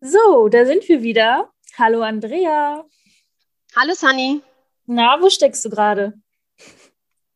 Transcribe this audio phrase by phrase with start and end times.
[0.00, 1.50] So, da sind wir wieder.
[1.78, 2.84] Hallo Andrea.
[3.76, 4.40] Hallo Sunny,
[4.86, 6.14] Na, wo steckst du gerade?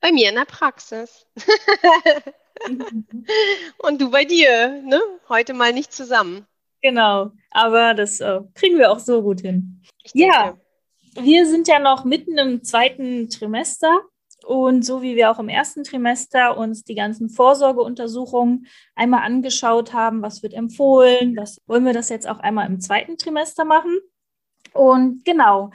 [0.00, 1.26] bei mir in der Praxis.
[3.78, 5.00] und du bei dir, ne?
[5.28, 6.46] Heute mal nicht zusammen.
[6.82, 9.82] Genau, aber das äh, kriegen wir auch so gut hin.
[10.14, 10.56] Ja.
[11.14, 14.00] Wir sind ja noch mitten im zweiten Trimester
[14.44, 20.22] und so wie wir auch im ersten Trimester uns die ganzen Vorsorgeuntersuchungen einmal angeschaut haben,
[20.22, 23.98] was wird empfohlen, was wollen wir das jetzt auch einmal im zweiten Trimester machen.
[24.72, 25.70] Und genau,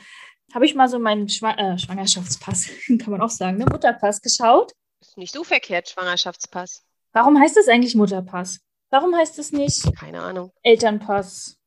[0.54, 3.66] habe ich mal so meinen Schwa äh, Schwangerschaftspass, kann man auch sagen, ne?
[3.66, 4.72] Mutterpass geschaut.
[5.02, 6.84] Ist nicht so verkehrt, Schwangerschaftspass.
[7.12, 8.60] Warum heißt es eigentlich Mutterpass?
[8.90, 10.52] Warum heißt es nicht Keine Ahnung.
[10.64, 11.58] Elternpass,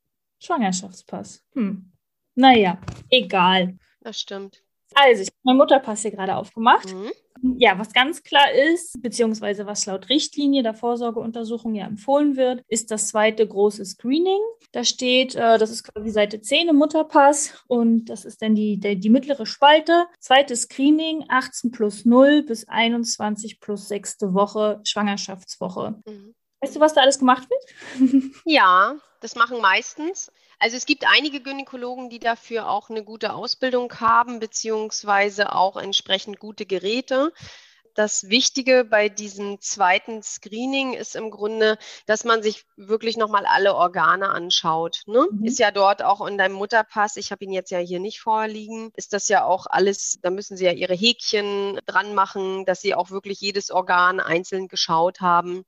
[0.41, 1.43] Schwangerschaftspass?
[1.53, 1.93] Hm.
[2.35, 2.79] Naja,
[3.11, 3.77] egal.
[4.01, 4.63] Das stimmt.
[4.95, 6.93] Also, ich habe meinen Mutterpass hier gerade aufgemacht.
[6.93, 7.11] Mhm.
[7.57, 12.91] Ja, was ganz klar ist, beziehungsweise was laut Richtlinie der Vorsorgeuntersuchung ja empfohlen wird, ist
[12.91, 14.41] das zweite große Screening.
[14.73, 18.81] Da steht, äh, das ist quasi Seite 10 im Mutterpass und das ist dann die,
[18.81, 20.07] der, die mittlere Spalte.
[20.19, 26.01] Zweites Screening, 18 plus 0 bis 21 plus sechste Woche, Schwangerschaftswoche.
[26.07, 26.35] Mhm.
[26.61, 28.33] Weißt du, was da alles gemacht wird?
[28.45, 30.33] Ja, das machen meistens.
[30.59, 36.41] Also es gibt einige Gynäkologen, die dafür auch eine gute Ausbildung haben, beziehungsweise auch entsprechend
[36.41, 37.33] gute Geräte.
[37.99, 43.75] Das Wichtige bei diesem zweiten Screening ist im Grunde, dass man sich wirklich nochmal alle
[43.75, 45.03] Organe anschaut.
[45.07, 45.27] Ne?
[45.31, 45.45] Mhm.
[45.45, 48.93] Ist ja dort auch in deinem Mutterpass, ich habe ihn jetzt ja hier nicht vorliegen,
[48.95, 52.95] ist das ja auch alles, da müssen Sie ja Ihre Häkchen dran machen, dass Sie
[52.95, 55.65] auch wirklich jedes Organ einzeln geschaut haben.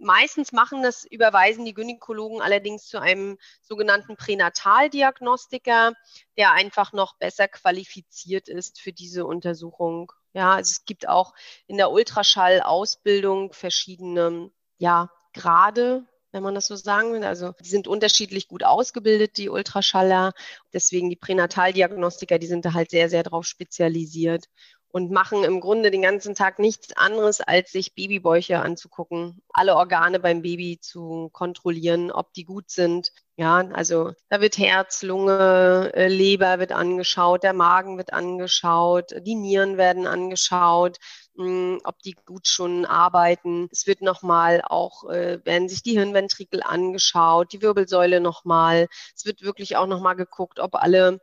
[0.00, 5.92] Meistens machen das, überweisen die Gynäkologen allerdings zu einem sogenannten Pränataldiagnostiker,
[6.36, 10.12] der einfach noch besser qualifiziert ist für diese Untersuchung.
[10.32, 11.34] Ja, also es gibt auch
[11.66, 17.24] in der Ultraschallausbildung verschiedene, ja, Grade, wenn man das so sagen will.
[17.24, 20.32] Also die sind unterschiedlich gut ausgebildet, die Ultraschaller.
[20.72, 24.46] Deswegen die Pränataldiagnostiker, die sind da halt sehr, sehr drauf spezialisiert
[24.90, 30.18] und machen im Grunde den ganzen Tag nichts anderes, als sich Babybäuche anzugucken, alle Organe
[30.20, 33.12] beim Baby zu kontrollieren, ob die gut sind.
[33.36, 39.36] Ja, also da wird Herz, Lunge, äh, Leber wird angeschaut, der Magen wird angeschaut, die
[39.36, 40.98] Nieren werden angeschaut,
[41.34, 43.68] mh, ob die gut schon arbeiten.
[43.70, 48.88] Es wird nochmal auch, äh, werden sich die Hirnventrikel angeschaut, die Wirbelsäule nochmal.
[49.14, 51.20] Es wird wirklich auch nochmal geguckt, ob alle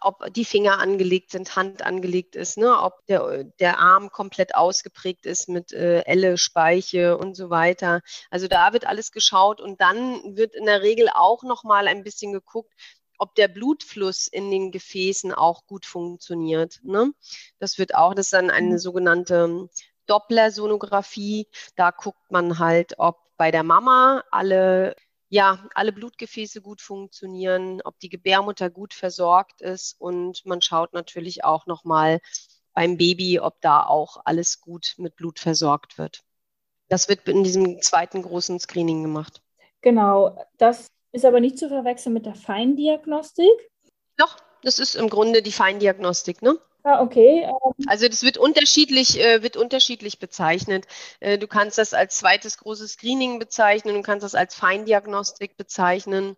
[0.00, 2.78] ob die Finger angelegt sind, Hand angelegt ist, ne?
[2.80, 8.00] ob der, der Arm komplett ausgeprägt ist mit äh, Elle, Speiche und so weiter.
[8.30, 12.04] Also da wird alles geschaut und dann wird in der Regel auch noch mal ein
[12.04, 12.72] bisschen geguckt,
[13.18, 16.80] ob der Blutfluss in den Gefäßen auch gut funktioniert.
[16.82, 17.12] Ne?
[17.58, 19.68] Das wird auch, das ist dann eine sogenannte
[20.06, 21.48] Dopplersonographie.
[21.76, 24.96] Da guckt man halt, ob bei der Mama alle
[25.28, 31.44] ja, alle Blutgefäße gut funktionieren, ob die Gebärmutter gut versorgt ist und man schaut natürlich
[31.44, 32.20] auch nochmal
[32.72, 36.22] beim Baby, ob da auch alles gut mit Blut versorgt wird.
[36.88, 39.42] Das wird in diesem zweiten großen Screening gemacht.
[39.82, 43.70] Genau, das ist aber nicht zu verwechseln mit der Feindiagnostik.
[44.16, 46.58] Doch, das ist im Grunde die Feindiagnostik, ne?
[46.84, 47.42] Ah, okay.
[47.44, 50.86] ähm, Also das wird unterschiedlich, äh, wird unterschiedlich bezeichnet.
[51.20, 56.36] Äh, du kannst das als zweites großes Screening bezeichnen, du kannst das als Feindiagnostik bezeichnen.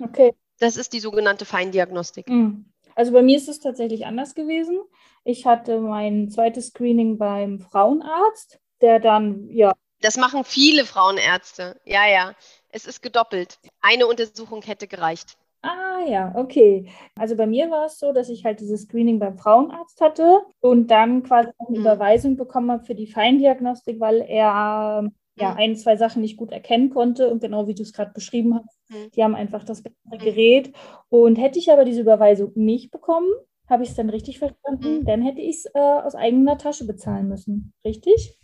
[0.00, 0.34] Okay.
[0.58, 2.28] Das ist die sogenannte Feindiagnostik.
[2.28, 2.66] Hm.
[2.94, 4.78] Also bei mir ist es tatsächlich anders gewesen.
[5.24, 11.80] Ich hatte mein zweites Screening beim Frauenarzt, der dann, ja, Das machen viele Frauenärzte.
[11.84, 12.34] Ja, ja.
[12.68, 13.58] Es ist gedoppelt.
[13.80, 15.36] Eine Untersuchung hätte gereicht.
[15.62, 16.88] Ah ja, okay.
[17.16, 20.88] Also bei mir war es so, dass ich halt dieses Screening beim Frauenarzt hatte und
[20.90, 21.78] dann quasi eine Mhm.
[21.78, 25.56] Überweisung bekommen habe für die Feindiagnostik, weil er ähm, ja Mhm.
[25.56, 28.78] ein, zwei Sachen nicht gut erkennen konnte und genau wie du es gerade beschrieben hast,
[28.90, 29.10] Mhm.
[29.14, 30.72] die haben einfach das bessere Gerät.
[31.08, 33.28] Und hätte ich aber diese Überweisung nicht bekommen,
[33.68, 35.06] habe ich es dann richtig verstanden, Mhm.
[35.06, 37.72] dann hätte ich es äh, aus eigener Tasche bezahlen müssen.
[37.84, 38.38] Richtig?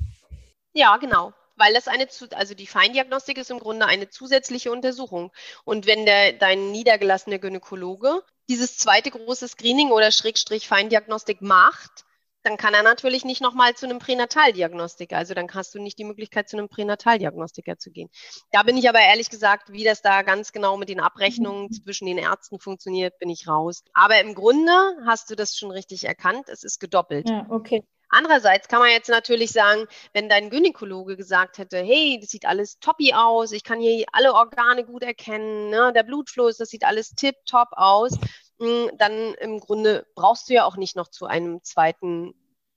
[0.73, 1.33] Ja, genau.
[1.59, 5.33] Weil das eine, zu- also die Feindiagnostik ist im Grunde eine zusätzliche Untersuchung.
[5.65, 12.05] Und wenn der, dein niedergelassener Gynäkologe dieses zweite große Screening oder Schrägstrich Feindiagnostik macht,
[12.45, 15.17] dann kann er natürlich nicht nochmal zu einem Pränataldiagnostiker.
[15.17, 18.09] Also dann hast du nicht die Möglichkeit, zu einem Pränataldiagnostiker zu gehen.
[18.53, 21.73] Da bin ich aber ehrlich gesagt, wie das da ganz genau mit den Abrechnungen mhm.
[21.73, 23.83] zwischen den Ärzten funktioniert, bin ich raus.
[23.93, 24.73] Aber im Grunde
[25.05, 26.49] hast du das schon richtig erkannt.
[26.49, 27.29] Es ist gedoppelt.
[27.29, 27.85] Ja, okay.
[28.11, 32.79] Andererseits kann man jetzt natürlich sagen, wenn dein Gynäkologe gesagt hätte, hey, das sieht alles
[32.79, 35.93] toppi aus, ich kann hier alle Organe gut erkennen, ne?
[35.95, 38.19] der Blutfluss, das sieht alles tipptopp aus,
[38.61, 42.35] hm, dann im Grunde brauchst du ja auch nicht noch zu einem zweiten,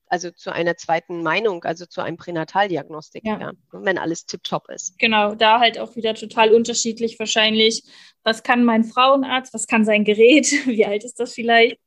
[0.08, 3.40] also zu einer zweiten Meinung, also zu einem Pränataldiagnostik, ja.
[3.40, 3.52] ja.
[3.72, 5.00] wenn alles tipptopp ist.
[5.00, 7.84] Genau, da halt auch wieder total unterschiedlich wahrscheinlich.
[8.24, 11.80] Was kann mein Frauenarzt, was kann sein Gerät, wie alt ist das vielleicht?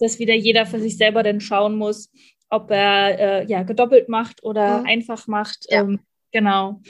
[0.00, 2.10] Dass wieder jeder für sich selber dann schauen muss,
[2.50, 4.86] ob er äh, ja gedoppelt macht oder mhm.
[4.86, 5.66] einfach macht.
[5.70, 5.80] Ja.
[5.80, 6.00] Ähm,
[6.32, 6.80] genau.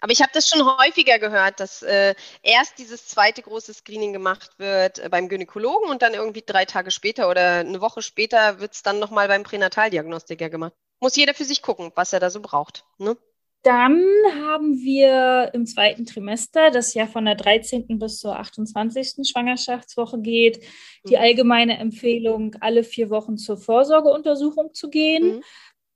[0.00, 4.58] Aber ich habe das schon häufiger gehört, dass äh, erst dieses zweite große Screening gemacht
[4.58, 8.74] wird äh, beim Gynäkologen und dann irgendwie drei Tage später oder eine Woche später wird
[8.74, 10.72] es dann nochmal beim Pränataldiagnostiker gemacht.
[11.00, 12.84] Muss jeder für sich gucken, was er da so braucht.
[12.98, 13.16] Ne?
[13.62, 14.04] Dann
[14.46, 17.98] haben wir im zweiten Trimester, das ja von der 13.
[17.98, 19.28] bis zur 28.
[19.28, 20.64] Schwangerschaftswoche geht,
[21.08, 21.22] die mhm.
[21.22, 25.36] allgemeine Empfehlung, alle vier Wochen zur Vorsorgeuntersuchung zu gehen.
[25.36, 25.44] Mhm.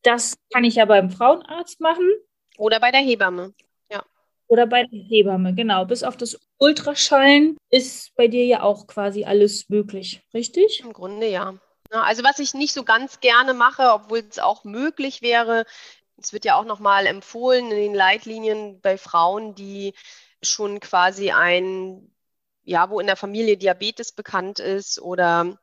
[0.03, 2.11] Das kann ich ja beim Frauenarzt machen.
[2.59, 3.55] Oder bei der Hebamme.
[3.91, 4.03] Ja.
[4.49, 5.85] Oder bei der Hebamme, genau.
[5.85, 10.81] Bis auf das Ultraschallen ist bei dir ja auch quasi alles möglich, richtig?
[10.85, 11.55] Im Grunde ja.
[11.91, 15.67] Also was ich nicht so ganz gerne mache, obwohl es auch möglich wäre,
[16.25, 19.95] es wird ja auch nochmal empfohlen in den Leitlinien bei Frauen, die
[20.43, 22.13] schon quasi ein,
[22.65, 25.59] ja, wo in der Familie Diabetes bekannt ist oder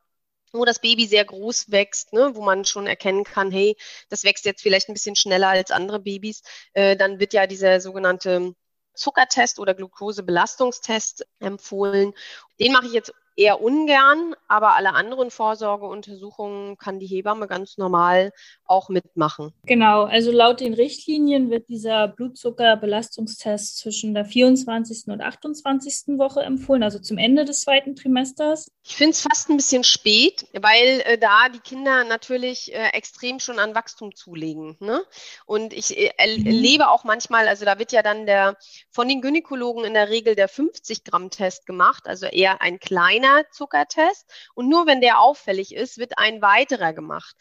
[0.52, 3.78] wo das Baby sehr groß wächst, ne, wo man schon erkennen kann, hey,
[4.10, 6.42] das wächst jetzt vielleicht ein bisschen schneller als andere Babys,
[6.74, 8.54] äh, dann wird ja dieser sogenannte
[8.96, 12.14] Zuckertest oder Glukosebelastungstest empfohlen.
[12.60, 18.34] Den mache ich jetzt eher ungern, aber alle anderen Vorsorgeuntersuchungen kann die Hebamme ganz normal
[18.66, 19.54] auch mitmachen.
[19.66, 25.08] Genau, also laut den Richtlinien wird dieser Blutzuckerbelastungstest zwischen der 24.
[25.08, 26.18] und 28.
[26.20, 28.70] Woche empfohlen, also zum Ende des zweiten Trimesters.
[28.84, 33.40] Ich finde es fast ein bisschen spät, weil äh, da die Kinder natürlich äh, extrem
[33.40, 34.76] schon an Wachstum zulegen.
[34.82, 35.02] Ne?
[35.46, 36.90] Und ich äh, erlebe mhm.
[36.90, 38.58] auch manchmal, also da wird ja dann der
[38.92, 43.29] von den Gynäkologen in der Regel der 50 Gramm Test gemacht, also eher ein kleiner
[43.30, 47.36] einer Zuckertest und nur wenn der auffällig ist, wird ein weiterer gemacht.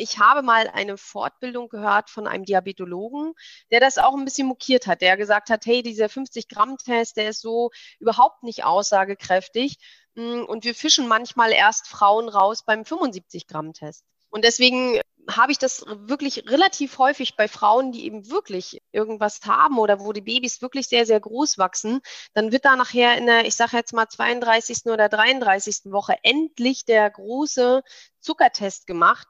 [0.00, 3.34] Ich habe mal eine Fortbildung gehört von einem Diabetologen,
[3.72, 7.40] der das auch ein bisschen mokiert hat, der gesagt hat, hey, dieser 50-Gramm-Test, der ist
[7.40, 9.76] so überhaupt nicht aussagekräftig
[10.14, 14.04] mm, und wir fischen manchmal erst Frauen raus beim 75-Gramm-Test.
[14.30, 19.78] Und deswegen habe ich das wirklich relativ häufig bei Frauen, die eben wirklich irgendwas haben
[19.78, 22.00] oder wo die Babys wirklich sehr, sehr groß wachsen.
[22.34, 24.86] Dann wird da nachher in der, ich sage jetzt mal 32.
[24.86, 25.92] oder 33.
[25.92, 27.82] Woche endlich der große
[28.20, 29.28] Zuckertest gemacht.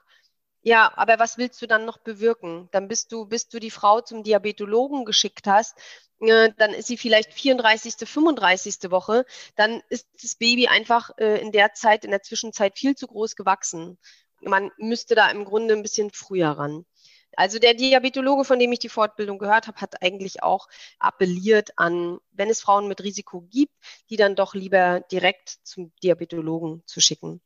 [0.62, 2.68] Ja, aber was willst du dann noch bewirken?
[2.72, 5.76] Dann bist du, bis du die Frau zum Diabetologen geschickt hast,
[6.20, 8.90] äh, dann ist sie vielleicht 34., 35.
[8.90, 9.24] Woche,
[9.56, 13.36] dann ist das Baby einfach äh, in der Zeit, in der Zwischenzeit viel zu groß
[13.36, 13.98] gewachsen
[14.40, 16.84] man müsste da im Grunde ein bisschen früher ran.
[17.36, 20.68] Also der Diabetologe, von dem ich die Fortbildung gehört habe, hat eigentlich auch
[20.98, 23.74] appelliert an, wenn es Frauen mit Risiko gibt,
[24.10, 27.40] die dann doch lieber direkt zum Diabetologen zu schicken.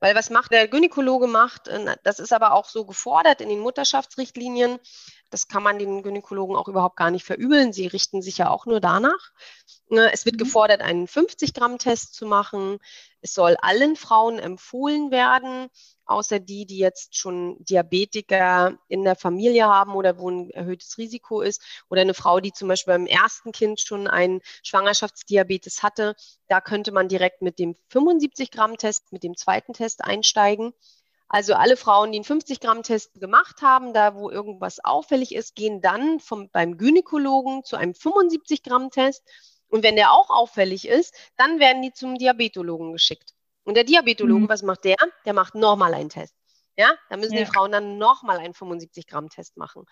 [0.00, 3.60] Weil was macht der Gynäkologe macht, äh, das ist aber auch so gefordert in den
[3.60, 4.78] Mutterschaftsrichtlinien.
[5.30, 7.72] Das kann man den Gynäkologen auch überhaupt gar nicht verübeln.
[7.72, 9.32] Sie richten sich ja auch nur danach.
[9.88, 10.40] Ne, es wird mhm.
[10.40, 12.78] gefordert, einen 50-Gramm-Test zu machen.
[13.20, 15.68] Es soll allen Frauen empfohlen werden,
[16.08, 21.40] außer die, die jetzt schon Diabetiker in der Familie haben oder wo ein erhöhtes Risiko
[21.40, 26.14] ist oder eine Frau, die zum Beispiel beim ersten Kind schon einen Schwangerschaftsdiabetes hatte.
[26.48, 30.72] Da könnte man direkt mit dem 75-Gramm-Test, mit dem zweiten Test einsteigen.
[31.28, 36.20] Also alle Frauen, die einen 50-Gramm-Test gemacht haben, da wo irgendwas auffällig ist, gehen dann
[36.20, 39.22] vom, beim Gynäkologen zu einem 75-Gramm-Test.
[39.68, 43.34] Und wenn der auch auffällig ist, dann werden die zum Diabetologen geschickt.
[43.68, 44.48] Und der Diabetologe, mhm.
[44.48, 44.96] was macht der?
[45.26, 46.34] Der macht nochmal einen Test.
[46.78, 47.40] Ja, da müssen ja.
[47.40, 49.84] die Frauen dann nochmal einen 75-Gramm-Test machen.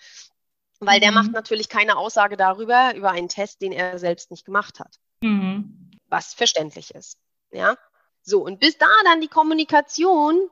[0.80, 1.02] Weil mhm.
[1.02, 4.96] der macht natürlich keine Aussage darüber, über einen Test, den er selbst nicht gemacht hat.
[5.20, 5.90] Mhm.
[6.06, 7.18] Was verständlich ist.
[7.50, 7.76] Ja.
[8.22, 10.48] So, und bis da dann die Kommunikation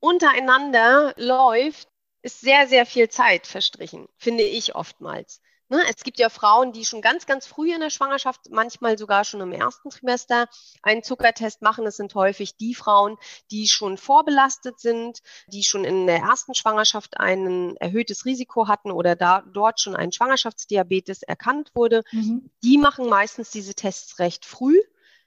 [0.00, 1.88] untereinander läuft,
[2.22, 5.42] ist sehr, sehr viel Zeit verstrichen, finde ich oftmals.
[5.68, 5.80] Ne?
[5.88, 9.40] Es gibt ja Frauen, die schon ganz, ganz früh in der Schwangerschaft, manchmal sogar schon
[9.40, 10.48] im ersten Trimester,
[10.82, 11.84] einen Zuckertest machen.
[11.84, 13.16] Das sind häufig die Frauen,
[13.50, 19.16] die schon vorbelastet sind, die schon in der ersten Schwangerschaft ein erhöhtes Risiko hatten oder
[19.16, 22.02] da dort schon ein Schwangerschaftsdiabetes erkannt wurde.
[22.12, 22.50] Mhm.
[22.62, 24.78] Die machen meistens diese Tests recht früh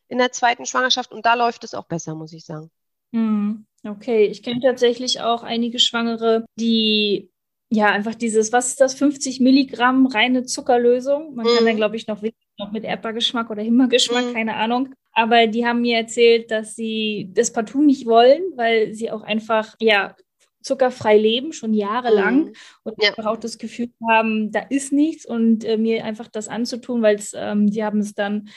[0.08, 2.70] in der zweiten Schwangerschaft und da läuft es auch besser, muss ich sagen.
[3.12, 3.66] Mhm.
[3.84, 7.32] Okay, ich kenne tatsächlich auch einige Schwangere, die
[7.70, 11.36] ja einfach dieses, was ist das, 50 Milligramm reine Zuckerlösung.
[11.36, 11.78] Man kann dann, Mhm.
[11.78, 12.22] glaube ich, noch,
[12.58, 14.34] noch mit Erdbeergeschmack oder Himbeergeschmack, Mhm.
[14.34, 14.90] keine Ahnung.
[15.14, 19.76] Aber die haben mir erzählt, dass sie das partout nicht wollen, weil sie auch einfach,
[19.80, 20.16] ja,
[20.62, 22.54] zuckerfrei leben, schon jahrelang Mhm.
[22.84, 23.10] und Ja.
[23.10, 27.20] einfach auch das Gefühl haben, da ist nichts und äh, mir einfach das anzutun, weil
[27.36, 28.50] ähm, sie haben es dann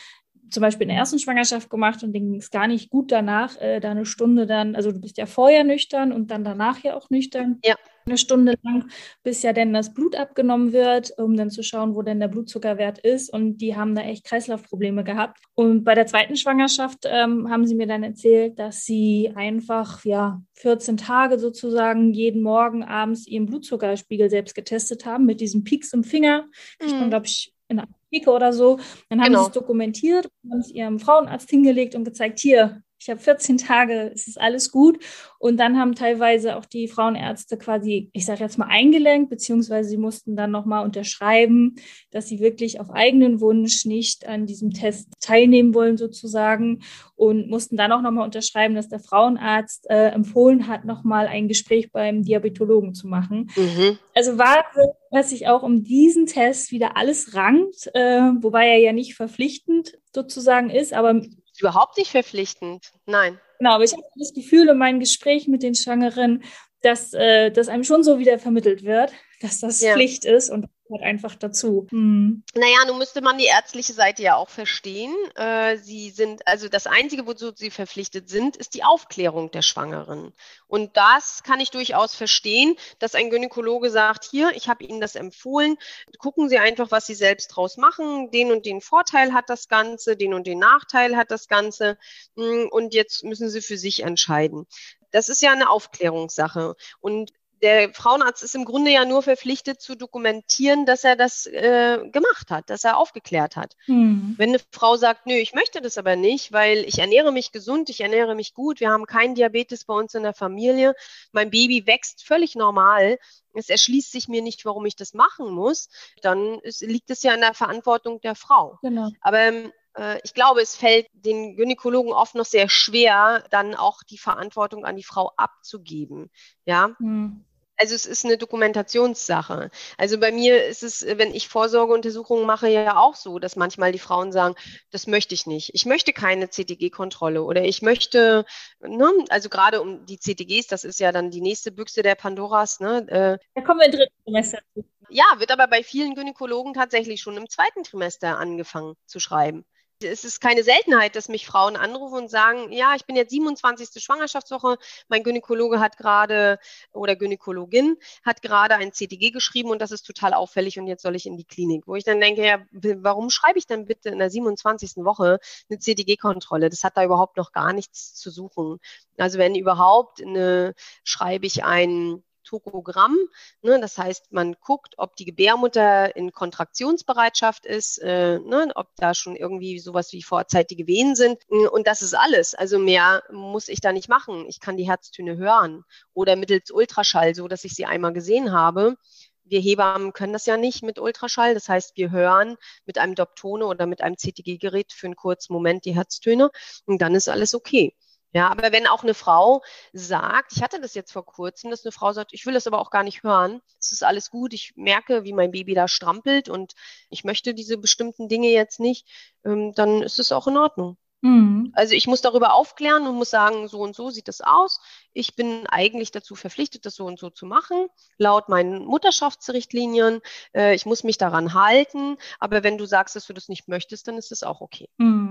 [0.51, 3.57] zum Beispiel in der ersten Schwangerschaft gemacht und denen ging es gar nicht gut danach,
[3.61, 6.97] äh, da eine Stunde dann, also du bist ja vorher nüchtern und dann danach ja
[6.97, 7.59] auch nüchtern.
[7.65, 7.77] Ja.
[8.07, 8.89] Eine Stunde lang,
[9.23, 12.99] bis ja dann das Blut abgenommen wird, um dann zu schauen, wo denn der Blutzuckerwert
[12.99, 13.33] ist.
[13.33, 15.39] Und die haben da echt Kreislaufprobleme gehabt.
[15.55, 20.43] Und bei der zweiten Schwangerschaft ähm, haben sie mir dann erzählt, dass sie einfach, ja,
[20.55, 26.05] 14 Tage sozusagen jeden Morgen abends ihren Blutzuckerspiegel selbst getestet haben mit diesen Peaks im
[26.05, 26.47] Finger.
[26.83, 27.09] Mhm.
[27.11, 28.79] glaube ich, in der Apotheke oder so.
[29.09, 29.43] Dann haben Genau.
[29.45, 34.11] sie es dokumentiert, haben es ihrem Frauenarzt hingelegt und gezeigt, hier, ich habe 14 Tage,
[34.15, 35.03] es ist alles gut.
[35.39, 39.97] Und dann haben teilweise auch die Frauenärzte quasi, ich sage jetzt mal, eingelenkt, beziehungsweise sie
[39.97, 41.77] mussten dann nochmal unterschreiben,
[42.11, 46.83] dass sie wirklich auf eigenen Wunsch nicht an diesem Test teilnehmen wollen, sozusagen.
[47.17, 51.93] Und mussten dann auch nochmal unterschreiben, dass der Frauenarzt äh, empfohlen hat, nochmal ein Gespräch
[51.93, 53.51] beim Diabetologen zu machen.
[53.57, 53.99] Mhm.
[54.15, 58.93] Also Wahnsinn, was sich auch um diesen Test wieder alles rankt, äh, wobei er ja
[58.93, 62.93] nicht verpflichtend sozusagen ist, aber Ist überhaupt nicht verpflichtend.
[63.07, 63.41] Nein.
[63.59, 66.43] genau, aber ich habe das Gefühl in meinen Gesprächen mit den Schwangeren,
[66.83, 69.93] dass äh, das einem schon so wieder vermittelt wird, dass das Ja.
[69.95, 71.87] Pflicht ist und gehört einfach dazu.
[71.91, 72.43] Hm.
[72.55, 75.15] Naja, nun müsste man die ärztliche Seite ja auch verstehen.
[75.37, 80.33] Äh, sie sind, also das Einzige, wozu sie verpflichtet sind, ist die Aufklärung der Schwangeren.
[80.67, 85.15] Und das kann ich durchaus verstehen, dass ein Gynäkologe sagt, hier, ich habe Ihnen das
[85.15, 85.77] empfohlen,
[86.19, 88.31] gucken Sie einfach, was Sie selbst draus machen.
[88.31, 91.99] Den und den Vorteil hat das Ganze, den und den Nachteil hat das Ganze.
[92.35, 94.67] Mm, Und jetzt müssen Sie für sich entscheiden.
[95.13, 96.77] Das ist ja eine Aufklärungssache.
[97.01, 101.99] Und der Frauenarzt ist im Grunde ja nur verpflichtet zu dokumentieren, dass er das äh,
[102.11, 103.77] gemacht hat, dass er aufgeklärt hat.
[103.85, 104.35] Hm.
[104.39, 107.91] Wenn eine Frau sagt, nö, ich möchte das aber nicht, weil ich ernähre mich gesund,
[107.91, 110.95] ich ernähre mich gut, wir haben keinen Diabetes bei uns in der Familie,
[111.33, 113.19] mein Baby wächst völlig normal,
[113.53, 115.89] es erschließt sich mir nicht, warum ich das machen muss,
[116.23, 118.79] dann ist, liegt es ja in der Verantwortung der Frau.
[118.81, 119.11] Genau.
[119.21, 124.03] Aber ähm, äh, ich glaube, es fällt den Gynäkologen oft noch sehr schwer, dann auch
[124.03, 126.31] die Verantwortung an die Frau abzugeben.
[126.65, 127.45] Ja, Hm.
[127.81, 129.71] Also es ist eine Dokumentationssache.
[129.97, 133.99] Also bei mir ist es, wenn ich Vorsorgeuntersuchungen mache, ja auch so, dass manchmal die
[133.99, 134.55] Frauen sagen,
[134.91, 135.71] das möchte ich nicht.
[135.75, 138.45] Ich möchte keine CTG-Kontrolle oder ich möchte,
[138.81, 142.81] ne, also gerade um die CTGs, das ist ja dann die nächste Büchse der Pandoras,
[142.81, 144.85] ne, äh, Da kommen wir im dritten Semester zu.
[145.09, 149.65] ja, wird aber bei vielen Gynäkologen tatsächlich schon im zweiten Trimester angefangen zu schreiben.
[150.03, 154.03] Es ist keine Seltenheit, dass mich Frauen anrufen und sagen, ja, ich bin jetzt 27.
[154.03, 154.79] Schwangerschaftswoche,
[155.09, 156.59] mein Gynäkologe hat gerade
[156.93, 161.17] oder Gynäkologin hat gerade ein CTG geschrieben und das ist total auffällig und jetzt soll
[161.17, 161.87] ich in die Klinik.
[161.87, 165.05] Wo ich dann denke, ja, warum schreibe ich dann bitte in der 27.
[165.05, 165.39] Woche
[165.69, 166.71] eine CTG-Kontrolle?
[166.71, 168.79] Das hat da überhaupt noch gar nichts zu suchen.
[169.19, 173.17] Also wenn überhaupt eine, schreibe ich ein Tokogramm.
[173.63, 173.79] Ne?
[173.81, 178.73] Das heißt, man guckt, ob die Gebärmutter in Kontraktionsbereitschaft ist, äh, ne?
[178.75, 181.39] ob da schon irgendwie sowas wie vorzeitige Wehen sind.
[181.49, 182.55] Und das ist alles.
[182.55, 184.47] Also mehr muss ich da nicht machen.
[184.49, 188.97] Ich kann die Herztöne hören oder mittels Ultraschall, so dass ich sie einmal gesehen habe.
[189.45, 191.55] Wir Hebammen können das ja nicht mit Ultraschall.
[191.55, 195.85] Das heißt, wir hören mit einem Doptone oder mit einem CTG-Gerät für einen kurzen Moment
[195.85, 196.51] die Herztöne
[196.87, 197.95] und dann ist alles okay.
[198.33, 201.93] Ja, aber wenn auch eine Frau sagt, ich hatte das jetzt vor kurzem, dass eine
[201.93, 204.73] Frau sagt, ich will das aber auch gar nicht hören, es ist alles gut, ich
[204.77, 206.75] merke, wie mein Baby da strampelt und
[207.09, 209.09] ich möchte diese bestimmten Dinge jetzt nicht,
[209.45, 210.97] ähm, dann ist es auch in Ordnung.
[211.23, 211.73] Hm.
[211.75, 214.81] Also ich muss darüber aufklären und muss sagen, so und so sieht das aus.
[215.13, 220.21] Ich bin eigentlich dazu verpflichtet, das so und so zu machen, laut meinen Mutterschaftsrichtlinien.
[220.55, 222.17] Äh, ich muss mich daran halten.
[222.39, 224.89] Aber wenn du sagst, dass du das nicht möchtest, dann ist das auch okay.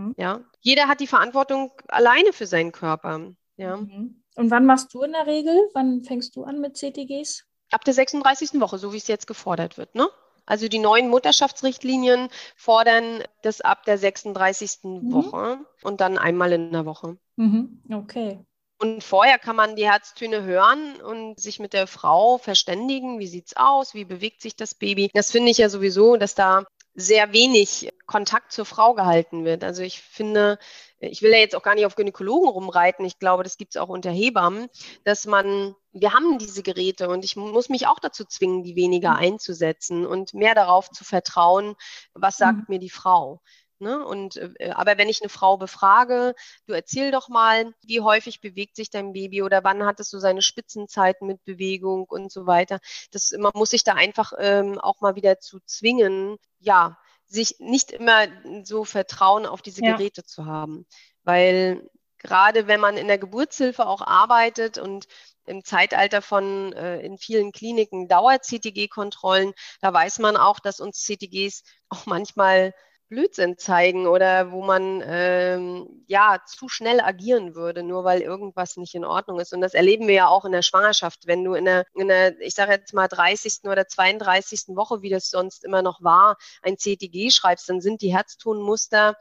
[0.10, 0.16] Hm.
[0.18, 3.32] Ja, jeder hat die Verantwortung alleine für seinen Körper.
[3.58, 4.24] Ja, Mhm.
[4.36, 5.54] Und wann machst du in der Regel?
[5.74, 7.44] Wann fängst du an mit CTGs?
[7.72, 8.60] ab der 36.
[8.62, 10.10] Woche, so wie es jetzt gefordert wird, ne?
[10.46, 15.02] Also die neuen Mutterschaftsrichtlinien fordern das ab der 36.
[15.04, 15.12] Mhm.
[15.14, 17.18] Woche und dann einmal in der Woche.
[17.36, 17.84] Mhm.
[17.94, 18.40] Okay.
[18.82, 23.56] Und vorher kann man die Herztöne hören und sich mit der Frau verständigen, wie sieht's
[23.58, 25.12] aus, wie bewegt sich das Baby.
[25.14, 26.64] Das finde ich ja sowieso, dass da
[27.00, 29.64] sehr wenig Kontakt zur Frau gehalten wird.
[29.64, 30.58] Also ich finde,
[31.00, 33.06] ich will ja jetzt auch gar nicht auf Gynäkologen rumreiten.
[33.06, 34.68] Ich glaube, das gibt's auch unter Hebammen,
[35.04, 39.16] dass man, wir haben diese Geräte und ich muss mich auch dazu zwingen, die weniger
[39.16, 41.76] einzusetzen und mehr darauf zu vertrauen,
[42.14, 42.66] was sagt Mhm.
[42.68, 43.42] mir die Frau.
[43.82, 44.06] Ne?
[44.06, 46.36] Und äh, aber wenn ich eine Frau befrage,
[46.68, 50.42] du erzähl doch mal, wie häufig bewegt sich dein Baby oder wann hattest du seine
[50.42, 52.80] Spitzenzeiten mit Bewegung und so weiter.
[53.12, 57.92] Das man muss sich da einfach ähm, auch mal wieder zu zwingen, ja, sich nicht
[57.92, 58.28] immer
[58.64, 59.96] so Vertrauen auf diese ja.
[59.96, 60.86] Geräte zu haben,
[61.24, 61.88] weil
[62.18, 65.08] gerade wenn man in der Geburtshilfe auch arbeitet und
[65.46, 71.64] im Zeitalter von äh, in vielen Kliniken Dauer-CTG-Kontrollen, da weiß man auch, dass uns CTGs
[71.90, 72.74] auch manchmal
[73.10, 78.96] Blödsinn zeigen oder wo man ähm, ja zu schnell agieren würde, nur weil irgendwas nicht
[78.96, 79.52] in Ordnung ist.
[79.54, 81.26] Und das erleben wir ja auch in der Schwangerschaft.
[81.26, 83.62] Wenn du in der, in der ich sage jetzt mal 30.
[83.64, 84.76] oder 32.
[84.76, 89.16] Woche, wie das sonst immer noch war, ein CTG schreibst, dann sind die Herztonmuster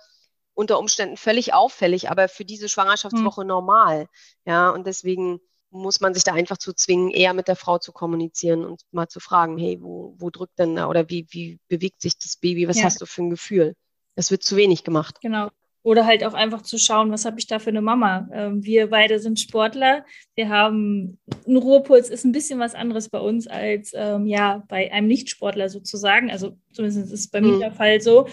[0.55, 3.49] unter Umständen völlig auffällig, aber für diese Schwangerschaftswoche hm.
[3.49, 4.09] normal.
[4.45, 7.93] Ja, und deswegen muss man sich da einfach zu zwingen, eher mit der Frau zu
[7.93, 12.01] kommunizieren und mal zu fragen, hey, wo, wo drückt denn da oder wie, wie bewegt
[12.01, 12.69] sich das Baby?
[12.69, 12.85] Was ja.
[12.85, 13.75] hast du für ein Gefühl?
[14.15, 15.21] Das wird zu wenig gemacht.
[15.21, 15.51] Genau.
[15.83, 18.29] Oder halt auch einfach zu schauen, was habe ich da für eine Mama?
[18.33, 20.05] Ähm, wir beide sind Sportler.
[20.35, 24.93] Wir haben einen Ruhepuls, ist ein bisschen was anderes bei uns als ähm, ja bei
[24.93, 26.31] einem Nichtsportler sozusagen.
[26.31, 27.51] Also zumindest ist es bei mhm.
[27.51, 28.27] mir der Fall so.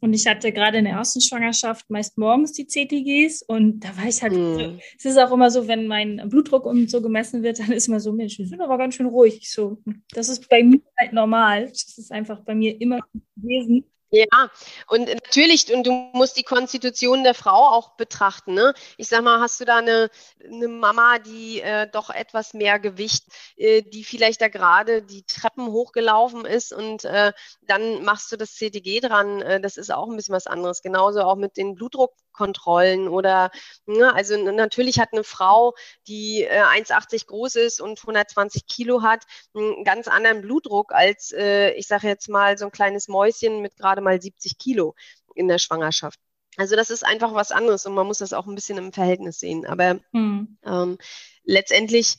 [0.00, 4.06] Und ich hatte gerade in der ersten Schwangerschaft meist morgens die CTGs und da war
[4.06, 4.78] ich halt, mm.
[4.96, 7.98] es ist auch immer so, wenn mein Blutdruck und so gemessen wird, dann ist immer
[7.98, 9.38] so, Mensch, wir sind aber ganz schön ruhig.
[9.40, 11.66] Ich so, das ist bei mir halt normal.
[11.68, 13.00] Das ist einfach bei mir immer
[13.36, 13.84] gewesen.
[14.10, 14.24] Ja,
[14.86, 18.54] und natürlich, und du musst die Konstitution der Frau auch betrachten.
[18.54, 18.72] Ne?
[18.96, 20.08] Ich sag mal, hast du da eine,
[20.42, 23.24] eine Mama, die äh, doch etwas mehr Gewicht,
[23.56, 27.34] äh, die vielleicht da gerade die Treppen hochgelaufen ist und äh,
[27.66, 29.42] dann machst du das CTG dran.
[29.42, 30.80] Äh, das ist auch ein bisschen was anderes.
[30.80, 31.76] Genauso auch mit den
[32.38, 33.50] Blutdruckkontrollen oder,
[33.86, 34.14] ne?
[34.14, 35.74] also natürlich hat eine Frau,
[36.06, 41.72] die äh, 1,80 groß ist und 120 Kilo hat, einen ganz anderen Blutdruck als, äh,
[41.72, 44.94] ich sage jetzt mal, so ein kleines Mäuschen mit gerade gerade mal 70 Kilo
[45.34, 46.20] in der Schwangerschaft.
[46.56, 49.38] Also das ist einfach was anderes und man muss das auch ein bisschen im Verhältnis
[49.38, 49.64] sehen.
[49.64, 50.58] Aber hm.
[50.64, 50.98] ähm,
[51.44, 52.16] letztendlich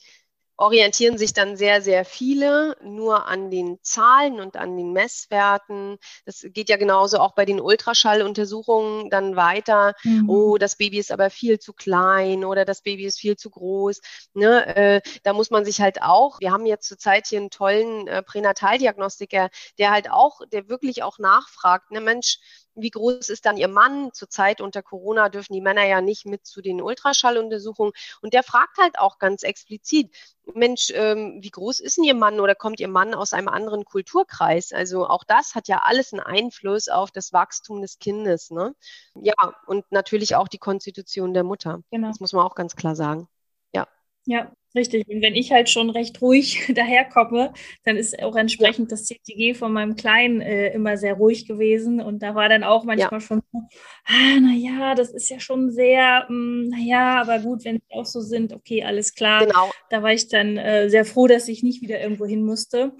[0.60, 5.96] orientieren sich dann sehr, sehr viele nur an den Zahlen und an den Messwerten.
[6.26, 9.94] Das geht ja genauso auch bei den Ultraschalluntersuchungen dann weiter.
[10.04, 10.28] Mhm.
[10.28, 14.00] Oh, das Baby ist aber viel zu klein oder das Baby ist viel zu groß.
[14.34, 14.76] Ne?
[14.76, 18.22] Äh, da muss man sich halt auch, wir haben jetzt zurzeit hier einen tollen äh,
[18.22, 22.38] Pränataldiagnostiker, der halt auch, der wirklich auch nachfragt, ne Mensch,
[22.82, 24.12] wie groß ist dann Ihr Mann?
[24.12, 27.92] Zurzeit unter Corona dürfen die Männer ja nicht mit zu den Ultraschalluntersuchungen.
[28.22, 30.10] Und der fragt halt auch ganz explizit,
[30.54, 33.84] Mensch, ähm, wie groß ist denn Ihr Mann oder kommt Ihr Mann aus einem anderen
[33.84, 34.72] Kulturkreis?
[34.72, 38.50] Also auch das hat ja alles einen Einfluss auf das Wachstum des Kindes.
[38.50, 38.74] Ne?
[39.14, 39.34] Ja,
[39.66, 41.82] und natürlich auch die Konstitution der Mutter.
[41.90, 42.08] Genau.
[42.08, 43.28] Das muss man auch ganz klar sagen.
[43.72, 43.86] Ja.
[44.26, 45.08] Ja, Richtig.
[45.08, 47.52] Und wenn ich halt schon recht ruhig daherkomme,
[47.84, 52.00] dann ist auch entsprechend das CTG von meinem Kleinen äh, immer sehr ruhig gewesen.
[52.00, 53.20] Und da war dann auch manchmal ja.
[53.20, 53.58] schon so,
[54.04, 58.20] ah, naja, das ist ja schon sehr, hm, naja, aber gut, wenn sie auch so
[58.20, 59.46] sind, okay, alles klar.
[59.46, 59.70] Genau.
[59.90, 62.92] Da war ich dann äh, sehr froh, dass ich nicht wieder irgendwo hin musste.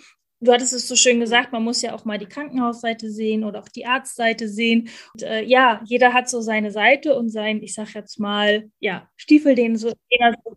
[0.43, 3.61] Du hattest es so schön gesagt, man muss ja auch mal die Krankenhausseite sehen oder
[3.61, 4.89] auch die Arztseite sehen.
[5.13, 9.09] Und, äh, ja, jeder hat so seine Seite und sein, ich sag jetzt mal, ja,
[9.17, 10.57] Stiefel, den, so, den er so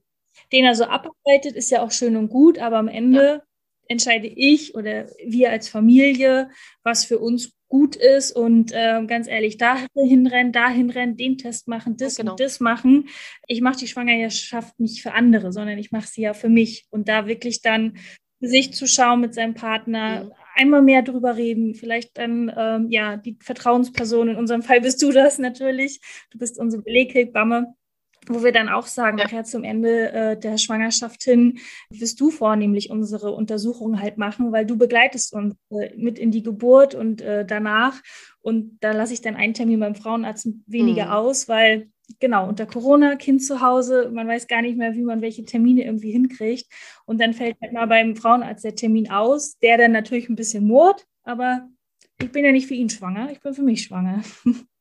[0.53, 3.41] den er so abarbeitet, ist ja auch schön und gut, aber am Ende ja.
[3.87, 6.49] entscheide ich oder wir als Familie,
[6.83, 11.67] was für uns gut ist und äh, ganz ehrlich, da hinrennen, da hinrennen, den Test
[11.67, 12.33] machen, das genau.
[12.33, 13.09] und das machen.
[13.47, 17.09] Ich mache die Schwangerschaft nicht für andere, sondern ich mache sie ja für mich und
[17.09, 17.97] da wirklich dann
[18.39, 20.31] für sich zu schauen mit seinem Partner, mhm.
[20.53, 25.11] einmal mehr drüber reden, vielleicht dann ähm, ja die Vertrauensperson, in unserem Fall bist du
[25.11, 27.73] das natürlich, du bist unsere Beleghebamme
[28.27, 29.25] wo wir dann auch sagen, ja.
[29.25, 31.59] nachher zum Ende äh, der Schwangerschaft hin,
[31.89, 36.43] wirst du vornehmlich unsere Untersuchungen halt machen, weil du begleitest uns äh, mit in die
[36.43, 38.01] Geburt und äh, danach.
[38.41, 41.11] Und da lasse ich dann einen Termin beim Frauenarzt weniger mhm.
[41.11, 45.21] aus, weil genau, unter Corona, Kind zu Hause, man weiß gar nicht mehr, wie man
[45.21, 46.67] welche Termine irgendwie hinkriegt.
[47.05, 50.65] Und dann fällt halt mal beim Frauenarzt der Termin aus, der dann natürlich ein bisschen
[50.65, 51.67] murrt, aber
[52.21, 54.21] ich bin ja nicht für ihn schwanger, ich bin für mich schwanger.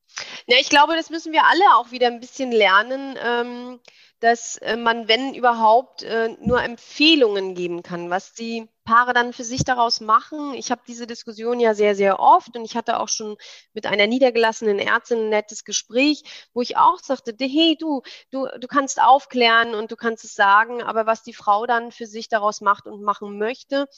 [0.46, 3.81] Ja, ich glaube, das müssen wir alle auch wieder ein bisschen lernen, ähm,
[4.20, 9.45] dass äh, man, wenn überhaupt, äh, nur Empfehlungen geben kann, was die Paare dann für
[9.45, 10.55] sich daraus machen.
[10.55, 13.37] Ich habe diese Diskussion ja sehr, sehr oft und ich hatte auch schon
[13.73, 18.66] mit einer niedergelassenen Ärztin ein nettes Gespräch, wo ich auch sagte, hey, du, du, du
[18.66, 22.61] kannst aufklären und du kannst es sagen, aber was die Frau dann für sich daraus
[22.61, 23.88] macht und machen möchte,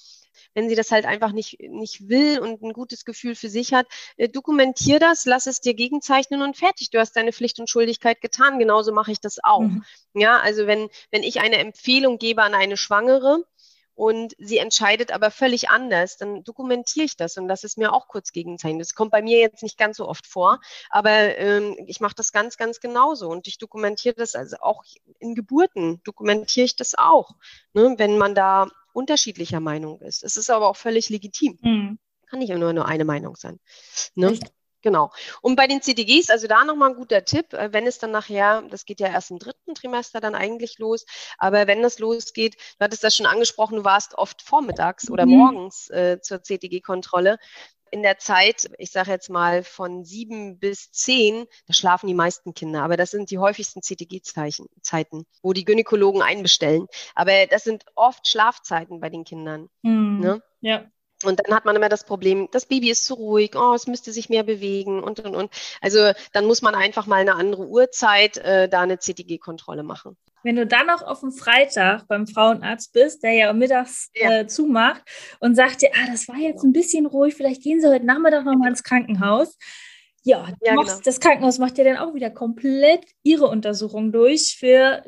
[0.55, 3.87] wenn sie das halt einfach nicht, nicht will und ein gutes Gefühl für sich hat,
[4.17, 6.91] äh, dokumentier das, lass es dir gegenzeichnen und fertig.
[6.91, 8.59] Du hast deine Pflicht und Schuldigkeit getan.
[8.59, 9.61] Genauso mache ich das auch.
[9.61, 9.85] Mhm.
[10.15, 13.45] Ja, also wenn, wenn ich eine Empfehlung gebe an eine Schwangere,
[13.95, 18.09] und sie entscheidet aber völlig anders, dann dokumentiere ich das und das ist mir auch
[18.09, 18.79] kurz Gegenzeichen.
[18.79, 22.33] Das kommt bei mir jetzt nicht ganz so oft vor, aber ähm, ich mache das
[22.33, 24.85] ganz, ganz genauso und ich dokumentiere das also auch
[25.19, 27.37] in Geburten, dokumentiere ich das auch,
[27.73, 30.23] ne, wenn man da unterschiedlicher Meinung ist.
[30.23, 31.59] Es ist aber auch völlig legitim.
[31.61, 31.99] Mhm.
[32.27, 33.61] Kann nicht nur, nur eine Meinung sein.
[34.15, 34.39] Ne?
[34.85, 35.11] Genau.
[35.41, 38.63] Und bei den CTGs, also da nochmal ein guter Tipp, äh, wenn es dann nachher,
[38.69, 41.07] das geht ja erst im dritten Trimester dann eigentlich los,
[41.39, 45.39] aber wenn das losgeht, du hattest das schon angesprochen, du warst oft vormittags oder mhm.
[45.39, 47.39] morgens äh, zur CTG-Kontrolle.
[47.93, 52.53] In der Zeit, ich sage jetzt mal von sieben bis zehn, da schlafen die meisten
[52.53, 56.89] Kinder, aber das sind die häufigsten CTG-Zeiten, wo die Gynäkologen einbestellen.
[57.15, 59.71] Aber das sind oft Schlafzeiten bei den Kindern.
[59.81, 60.21] Mhm.
[60.21, 60.43] Ne?
[60.61, 60.85] Ja.
[61.25, 64.13] Und dann hat man immer das Problem, das Baby ist zu ruhig, oh, es müsste
[64.13, 65.51] sich mehr bewegen und und und.
[65.81, 70.17] Also dann muss man einfach mal eine andere Uhrzeit äh, da eine CTG-Kontrolle machen.
[70.43, 74.41] Wenn du dann noch auf dem Freitag beim Frauenarzt bist, der ja mittags ja.
[74.41, 75.03] Äh, zumacht
[75.41, 78.45] und sagt dir, ah, das war jetzt ein bisschen ruhig, vielleicht gehen Sie heute Nachmittag
[78.45, 79.57] nochmal ins Krankenhaus.
[80.23, 81.01] Ja, ja genau.
[81.03, 85.03] das Krankenhaus macht ja dann auch wieder komplett ihre Untersuchung durch für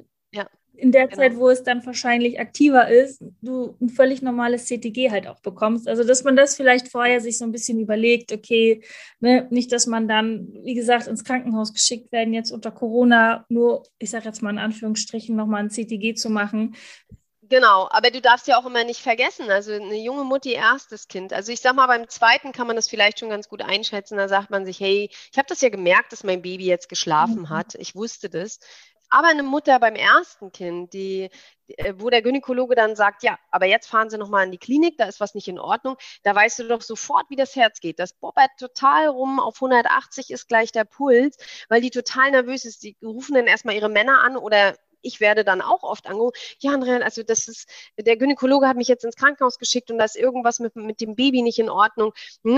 [0.77, 1.17] in der genau.
[1.17, 5.89] Zeit, wo es dann wahrscheinlich aktiver ist, du ein völlig normales CTG halt auch bekommst.
[5.89, 8.83] Also, dass man das vielleicht vorher sich so ein bisschen überlegt, okay,
[9.21, 13.85] ne, nicht, dass man dann, wie gesagt, ins Krankenhaus geschickt werden, jetzt unter Corona nur,
[13.99, 16.75] ich sage jetzt mal in Anführungsstrichen, nochmal ein CTG zu machen.
[17.49, 21.33] Genau, aber du darfst ja auch immer nicht vergessen, also eine junge Mutti, erstes Kind.
[21.33, 24.17] Also ich sag mal, beim zweiten kann man das vielleicht schon ganz gut einschätzen.
[24.17, 27.43] Da sagt man sich, hey, ich habe das ja gemerkt, dass mein Baby jetzt geschlafen
[27.43, 27.51] mhm.
[27.51, 27.77] hat.
[27.77, 28.59] Ich wusste das.
[29.11, 31.31] Aber eine Mutter beim ersten Kind, die,
[31.69, 34.99] äh, wo der Gynäkologe dann sagt, ja, aber jetzt fahren Sie nochmal in die Klinik,
[34.99, 37.99] da ist was nicht in Ordnung, da weißt du doch sofort, wie das Herz geht.
[37.99, 41.37] Das bobbert total rum, auf 180 ist gleich der Puls,
[41.69, 42.83] weil die total nervös ist.
[42.83, 46.73] Die rufen dann erstmal ihre Männer an oder ich werde dann auch oft angerufen, ja,
[46.73, 50.17] Andrea, also das ist, der Gynäkologe hat mich jetzt ins Krankenhaus geschickt und da ist
[50.17, 52.13] irgendwas mit, mit dem Baby nicht in Ordnung.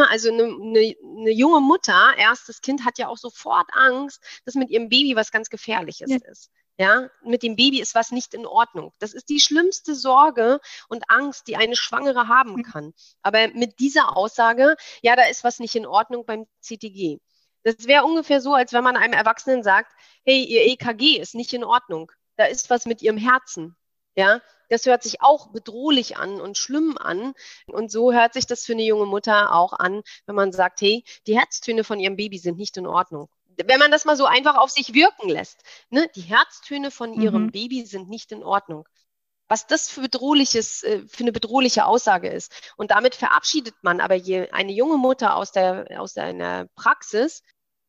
[0.09, 4.71] Also eine, eine, eine junge Mutter, erstes Kind, hat ja auch sofort Angst, dass mit
[4.71, 6.19] ihrem Baby was ganz Gefährliches ja.
[6.31, 6.51] ist.
[6.81, 8.93] Ja, mit dem Baby ist was nicht in Ordnung.
[9.01, 12.63] Das ist die schlimmste Sorge und Angst, die eine Schwangere haben mhm.
[12.63, 12.95] kann.
[13.23, 17.19] Aber mit dieser Aussage, ja, da ist was nicht in Ordnung beim CTG.
[17.65, 19.93] Das wäre ungefähr so, als wenn man einem Erwachsenen sagt,
[20.25, 23.77] hey, ihr EKG ist nicht in Ordnung da ist was mit ihrem Herzen.
[24.17, 27.35] Ja, das hört sich auch bedrohlich an und schlimm an.
[27.67, 31.05] Und so hört sich das für eine junge Mutter auch an, wenn man sagt, hey,
[31.27, 33.29] die Herztöne von ihrem Baby sind nicht in Ordnung.
[33.65, 37.45] Wenn man das mal so einfach auf sich wirken lässt, ne, die Herztöne von ihrem
[37.45, 37.51] mhm.
[37.51, 38.89] Baby sind nicht in Ordnung.
[39.49, 42.53] Was das für bedrohliches, äh, für eine bedrohliche Aussage ist.
[42.77, 47.43] Und damit verabschiedet man aber eine junge Mutter aus der, aus einer Praxis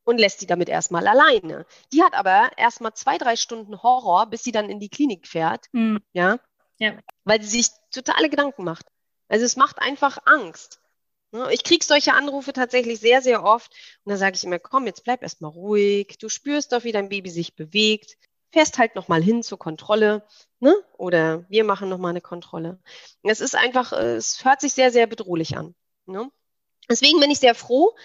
[0.09, 1.67] und lässt sie damit erstmal alleine.
[1.93, 5.67] Die hat aber erstmal zwei, drei Stunden Horror, bis sie dann in die Klinik fährt.
[5.71, 5.99] Mhm.
[6.13, 6.39] Ja?
[6.79, 6.97] ja.
[7.25, 8.87] Weil sie sich totale Gedanken macht.
[9.27, 10.81] Also es macht einfach Angst.
[11.31, 11.47] Ne?
[11.53, 13.71] Ich kriege solche Anrufe tatsächlich sehr, sehr oft.
[14.03, 16.17] Und dann sage ich immer, komm, jetzt bleib erstmal ruhig.
[16.17, 18.17] Du spürst doch, wie dein Baby sich bewegt.
[18.51, 20.25] Fährst halt nochmal hin zur Kontrolle.
[20.59, 20.73] Ne?
[20.97, 22.79] Oder wir machen nochmal eine Kontrolle.
[23.21, 25.75] Es ist einfach, es hört sich sehr, sehr bedrohlich an.
[26.07, 26.31] Ne?
[26.89, 27.95] Deswegen bin ich sehr froh,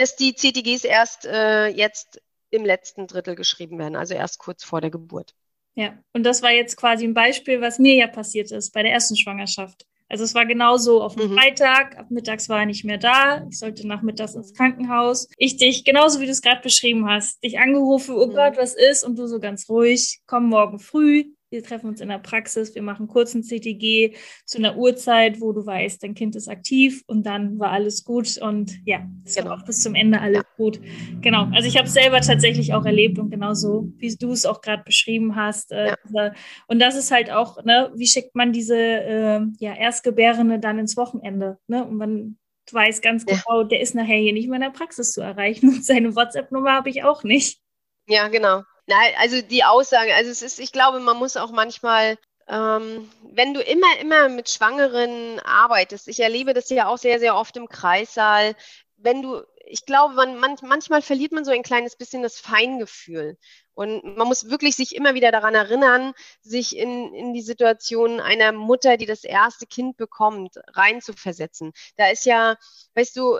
[0.00, 4.80] dass die CTGs erst äh, jetzt im letzten Drittel geschrieben werden, also erst kurz vor
[4.80, 5.34] der Geburt.
[5.74, 8.92] Ja, und das war jetzt quasi ein Beispiel, was mir ja passiert ist bei der
[8.92, 9.86] ersten Schwangerschaft.
[10.08, 11.38] Also es war genauso auf dem mhm.
[11.38, 15.28] Freitag, ab mittags war er nicht mehr da, ich sollte nachmittags ins Krankenhaus.
[15.36, 18.34] Ich dich, genauso wie du es gerade beschrieben hast, dich angerufen, oh mhm.
[18.34, 19.04] Gott, was ist?
[19.04, 22.82] Und du so ganz ruhig, komm morgen früh, wir treffen uns in der Praxis, wir
[22.82, 27.58] machen kurzen CTG zu einer Uhrzeit, wo du weißt, dein Kind ist aktiv und dann
[27.58, 29.50] war alles gut und ja, es genau.
[29.50, 30.80] war auch bis zum Ende alles gut.
[31.20, 34.60] Genau, also ich habe es selber tatsächlich auch erlebt und genauso, wie du es auch
[34.60, 35.72] gerade beschrieben hast.
[35.72, 36.32] Äh, ja.
[36.68, 40.96] Und das ist halt auch, ne, wie schickt man diese äh, ja, Erstgebärende dann ins
[40.96, 41.58] Wochenende?
[41.66, 41.84] Ne?
[41.84, 42.38] Und man
[42.70, 43.36] weiß ganz ja.
[43.36, 46.72] genau, der ist nachher hier nicht mehr in der Praxis zu erreichen und seine WhatsApp-Nummer
[46.72, 47.60] habe ich auch nicht.
[48.06, 48.62] Ja, genau.
[48.90, 53.54] Nein, also die Aussage, also es ist, ich glaube, man muss auch manchmal, ähm, wenn
[53.54, 57.68] du immer, immer mit Schwangeren arbeitest, ich erlebe das ja auch sehr, sehr oft im
[57.68, 58.56] Kreissaal,
[58.96, 63.38] wenn du, ich glaube, man, man, manchmal verliert man so ein kleines bisschen das Feingefühl.
[63.74, 68.50] Und man muss wirklich sich immer wieder daran erinnern, sich in, in die Situation einer
[68.50, 71.72] Mutter, die das erste Kind bekommt, reinzuversetzen.
[71.96, 72.56] Da ist ja,
[72.94, 73.38] weißt du,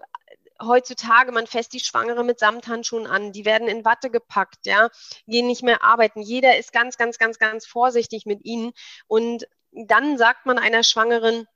[0.62, 4.88] heutzutage, man fässt die Schwangere mit Samthandschuhen an, die werden in Watte gepackt, ja,
[5.26, 6.20] gehen nicht mehr arbeiten.
[6.20, 8.72] Jeder ist ganz, ganz, ganz, ganz vorsichtig mit ihnen.
[9.06, 11.46] Und dann sagt man einer Schwangeren,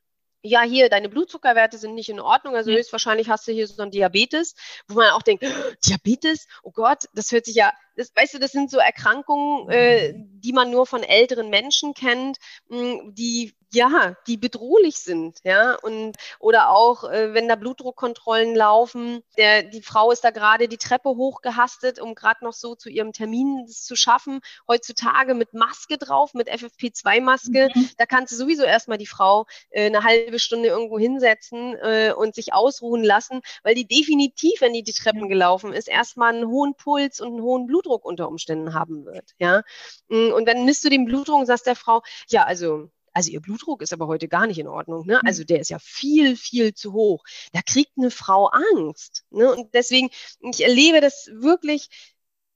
[0.46, 2.76] ja, hier, deine Blutzuckerwerte sind nicht in Ordnung, also ja.
[2.76, 4.54] höchstwahrscheinlich hast du hier so ein Diabetes,
[4.88, 5.42] wo man auch denkt,
[5.86, 10.12] Diabetes, oh Gott, das hört sich ja, das, weißt du, das sind so Erkrankungen, äh,
[10.14, 12.36] die man nur von älteren Menschen kennt,
[12.68, 18.54] mh, hm, die ja, die bedrohlich sind, ja, und oder auch, äh, wenn da Blutdruckkontrollen
[18.54, 22.88] laufen, der, die Frau ist da gerade die Treppe hochgehastet, um gerade noch so zu
[22.88, 24.40] ihrem Termin zu schaffen.
[24.68, 27.90] Heutzutage mit Maske drauf, mit FFP2-Maske, mhm.
[27.98, 32.34] da kannst du sowieso erstmal die Frau äh, eine halbe Stunde irgendwo hinsetzen äh, und
[32.34, 36.74] sich ausruhen lassen, weil die definitiv, wenn die die Treppen gelaufen ist, erstmal einen hohen
[36.76, 39.62] Puls und einen hohen Blutdruck unter Umständen haben wird, ja.
[40.08, 43.40] Mm, und dann misst du den Blutdruck und sagst der Frau, ja, also also ihr
[43.40, 45.06] Blutdruck ist aber heute gar nicht in Ordnung.
[45.06, 45.20] Ne?
[45.24, 47.24] Also der ist ja viel, viel zu hoch.
[47.52, 49.24] Da kriegt eine Frau Angst.
[49.30, 49.50] Ne?
[49.54, 51.88] Und deswegen, ich erlebe das wirklich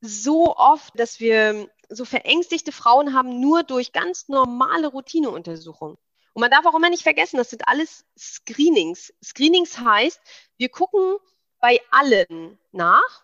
[0.01, 5.97] so oft, dass wir so verängstigte Frauen haben, nur durch ganz normale Routineuntersuchungen.
[6.35, 9.13] Und man darf auch immer nicht vergessen, das sind alles Screenings.
[9.25, 10.21] Screenings heißt,
[10.57, 11.17] wir gucken
[11.61, 13.23] bei allen nach.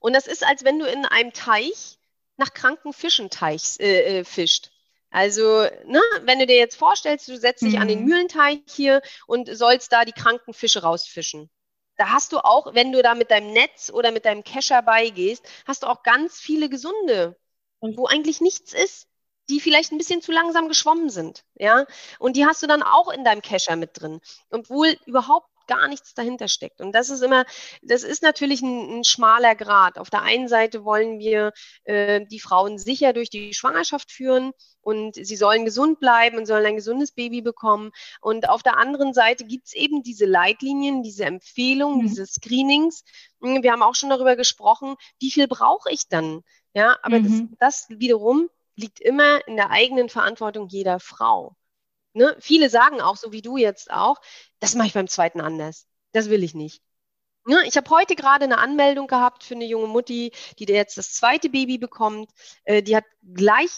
[0.00, 1.98] Und das ist, als wenn du in einem Teich
[2.36, 4.70] nach kranken Fischen teich, äh, äh, fischt.
[5.14, 7.82] Also, ne, wenn du dir jetzt vorstellst, du setzt dich mhm.
[7.82, 8.06] an den mhm.
[8.06, 11.48] Mühlenteich hier und sollst da die kranken Fische rausfischen.
[11.96, 15.46] Da hast du auch, wenn du da mit deinem Netz oder mit deinem Kescher beigehst,
[15.66, 17.36] hast du auch ganz viele gesunde,
[17.80, 19.06] wo eigentlich nichts ist,
[19.48, 21.86] die vielleicht ein bisschen zu langsam geschwommen sind, ja.
[22.18, 26.14] Und die hast du dann auch in deinem Kescher mit drin, obwohl überhaupt gar nichts
[26.14, 26.80] dahinter steckt.
[26.80, 27.44] Und das ist immer,
[27.82, 29.98] das ist natürlich ein, ein schmaler Grad.
[29.98, 31.52] Auf der einen Seite wollen wir
[31.84, 36.66] äh, die Frauen sicher durch die Schwangerschaft führen und sie sollen gesund bleiben und sollen
[36.66, 37.90] ein gesundes Baby bekommen.
[38.20, 42.08] Und auf der anderen Seite gibt es eben diese Leitlinien, diese Empfehlungen, mhm.
[42.08, 43.02] diese Screenings.
[43.42, 46.42] Hm, wir haben auch schon darüber gesprochen, wie viel brauche ich dann?
[46.74, 47.56] Ja, aber mhm.
[47.58, 51.56] das, das wiederum liegt immer in der eigenen Verantwortung jeder Frau.
[52.14, 52.36] Ne?
[52.40, 54.16] Viele sagen auch, so wie du jetzt auch,
[54.60, 55.86] das mache ich beim zweiten anders.
[56.12, 56.82] Das will ich nicht.
[57.46, 57.58] Ne?
[57.66, 61.50] Ich habe heute gerade eine Anmeldung gehabt für eine junge Mutti, die jetzt das zweite
[61.50, 62.30] Baby bekommt.
[62.64, 63.70] Äh, die hat gleich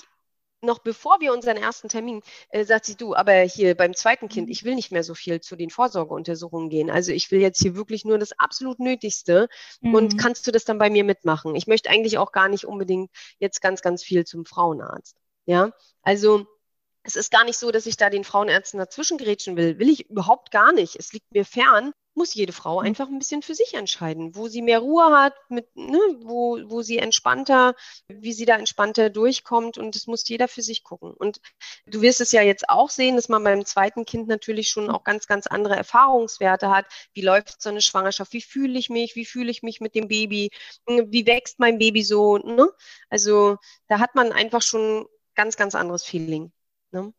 [0.62, 4.50] noch bevor wir unseren ersten Termin, äh, sagt sie, du, aber hier beim zweiten Kind,
[4.50, 6.90] ich will nicht mehr so viel zu den Vorsorgeuntersuchungen gehen.
[6.90, 9.48] Also ich will jetzt hier wirklich nur das absolut Nötigste.
[9.80, 9.94] Mhm.
[9.94, 11.54] Und kannst du das dann bei mir mitmachen?
[11.54, 15.16] Ich möchte eigentlich auch gar nicht unbedingt jetzt ganz, ganz viel zum Frauenarzt.
[15.46, 15.70] Ja,
[16.02, 16.46] also
[17.06, 19.78] es ist gar nicht so, dass ich da den Frauenärzten dazwischen grätschen will.
[19.78, 20.96] Will ich überhaupt gar nicht.
[20.96, 21.92] Es liegt mir fern.
[22.14, 22.86] Muss jede Frau mhm.
[22.86, 26.82] einfach ein bisschen für sich entscheiden, wo sie mehr Ruhe hat, mit, ne, wo, wo
[26.82, 27.74] sie entspannter,
[28.08, 29.78] wie sie da entspannter durchkommt.
[29.78, 31.12] Und das muss jeder für sich gucken.
[31.12, 31.40] Und
[31.86, 35.04] du wirst es ja jetzt auch sehen, dass man beim zweiten Kind natürlich schon auch
[35.04, 36.86] ganz, ganz andere Erfahrungswerte hat.
[37.12, 38.32] Wie läuft so eine Schwangerschaft?
[38.32, 39.14] Wie fühle ich mich?
[39.14, 40.50] Wie fühle ich mich mit dem Baby?
[40.86, 42.38] Wie wächst mein Baby so?
[42.38, 42.68] Ne?
[43.10, 46.50] Also da hat man einfach schon ganz, ganz anderes Feeling.
[46.92, 47.12] Ne?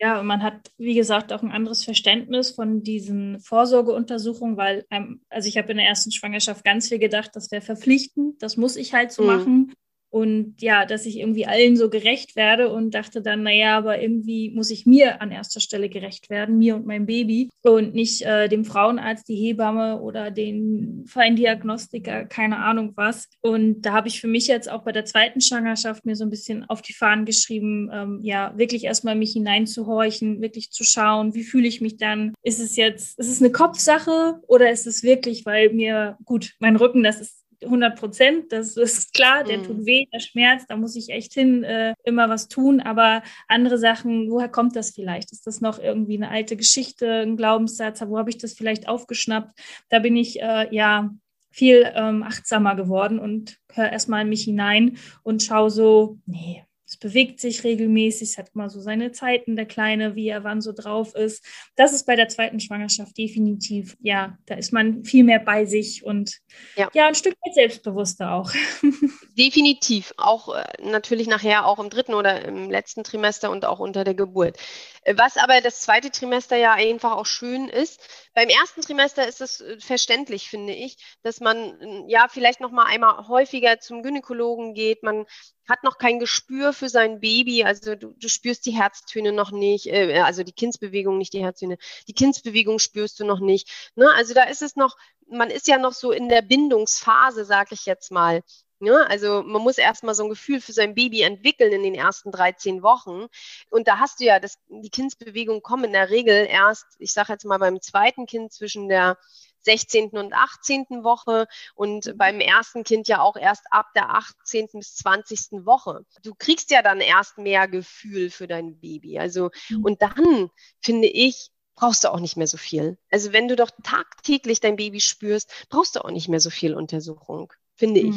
[0.00, 4.86] Ja, und man hat, wie gesagt, auch ein anderes Verständnis von diesen Vorsorgeuntersuchungen, weil,
[5.28, 8.76] also ich habe in der ersten Schwangerschaft ganz viel gedacht, das wäre verpflichtend, das muss
[8.76, 9.28] ich halt so mhm.
[9.28, 9.74] machen.
[10.10, 14.50] Und ja, dass ich irgendwie allen so gerecht werde und dachte dann, naja, aber irgendwie
[14.50, 18.48] muss ich mir an erster Stelle gerecht werden, mir und meinem Baby und nicht äh,
[18.48, 23.28] dem Frauenarzt, die Hebamme oder den Feindiagnostiker, keine Ahnung was.
[23.40, 26.30] Und da habe ich für mich jetzt auch bei der zweiten Schwangerschaft mir so ein
[26.30, 31.44] bisschen auf die Fahnen geschrieben, ähm, ja, wirklich erstmal mich hineinzuhorchen, wirklich zu schauen, wie
[31.44, 32.34] fühle ich mich dann?
[32.42, 36.76] Ist es jetzt, ist es eine Kopfsache oder ist es wirklich, weil mir, gut, mein
[36.76, 39.62] Rücken, das ist 100 Prozent, das ist klar, der mhm.
[39.64, 42.80] tut weh, der schmerzt, da muss ich echt hin äh, immer was tun.
[42.80, 45.32] Aber andere Sachen, woher kommt das vielleicht?
[45.32, 48.00] Ist das noch irgendwie eine alte Geschichte, ein Glaubenssatz?
[48.06, 49.58] Wo habe ich das vielleicht aufgeschnappt?
[49.88, 51.10] Da bin ich äh, ja
[51.50, 56.96] viel ähm, achtsamer geworden und höre erstmal in mich hinein und schaue so, nee, es
[56.96, 60.72] bewegt sich regelmäßig, es hat immer so seine Zeiten, der Kleine, wie er wann so
[60.72, 61.44] drauf ist.
[61.76, 66.04] Das ist bei der zweiten Schwangerschaft definitiv, ja, da ist man viel mehr bei sich
[66.04, 66.40] und
[66.74, 68.50] ja, ja ein Stück weit selbstbewusster auch.
[69.38, 74.02] Definitiv, auch äh, natürlich nachher auch im dritten oder im letzten Trimester und auch unter
[74.02, 74.58] der Geburt.
[75.04, 78.00] Äh, was aber das zweite Trimester ja einfach auch schön ist,
[78.34, 82.86] beim ersten Trimester ist es äh, verständlich, finde ich, dass man ja vielleicht noch mal
[82.86, 85.04] einmal häufiger zum Gynäkologen geht.
[85.04, 85.26] Man
[85.70, 89.86] hat noch kein Gespür für sein Baby, also du, du spürst die Herztöne noch nicht,
[89.86, 91.78] äh, also die Kindsbewegung, nicht die Herztöne,
[92.08, 93.70] die Kindsbewegung spürst du noch nicht.
[93.94, 94.10] Ne?
[94.14, 94.96] Also da ist es noch,
[95.28, 98.42] man ist ja noch so in der Bindungsphase, sage ich jetzt mal.
[98.80, 99.10] Ja, ne?
[99.10, 102.82] also man muss erstmal so ein Gefühl für sein Baby entwickeln in den ersten 13
[102.82, 103.26] Wochen.
[103.70, 107.32] Und da hast du ja, das, die Kindsbewegungen kommen in der Regel erst, ich sage
[107.32, 109.18] jetzt mal beim zweiten Kind zwischen der
[109.62, 110.10] 16.
[110.10, 110.86] und 18.
[111.02, 112.16] Woche und mhm.
[112.16, 114.68] beim ersten Kind ja auch erst ab der 18.
[114.72, 115.64] bis 20.
[115.64, 116.04] Woche.
[116.22, 119.18] Du kriegst ja dann erst mehr Gefühl für dein Baby.
[119.18, 119.84] Also, mhm.
[119.84, 122.98] und dann finde ich, brauchst du auch nicht mehr so viel.
[123.10, 126.74] Also wenn du doch tagtäglich dein Baby spürst, brauchst du auch nicht mehr so viel
[126.74, 128.16] Untersuchung, finde ich.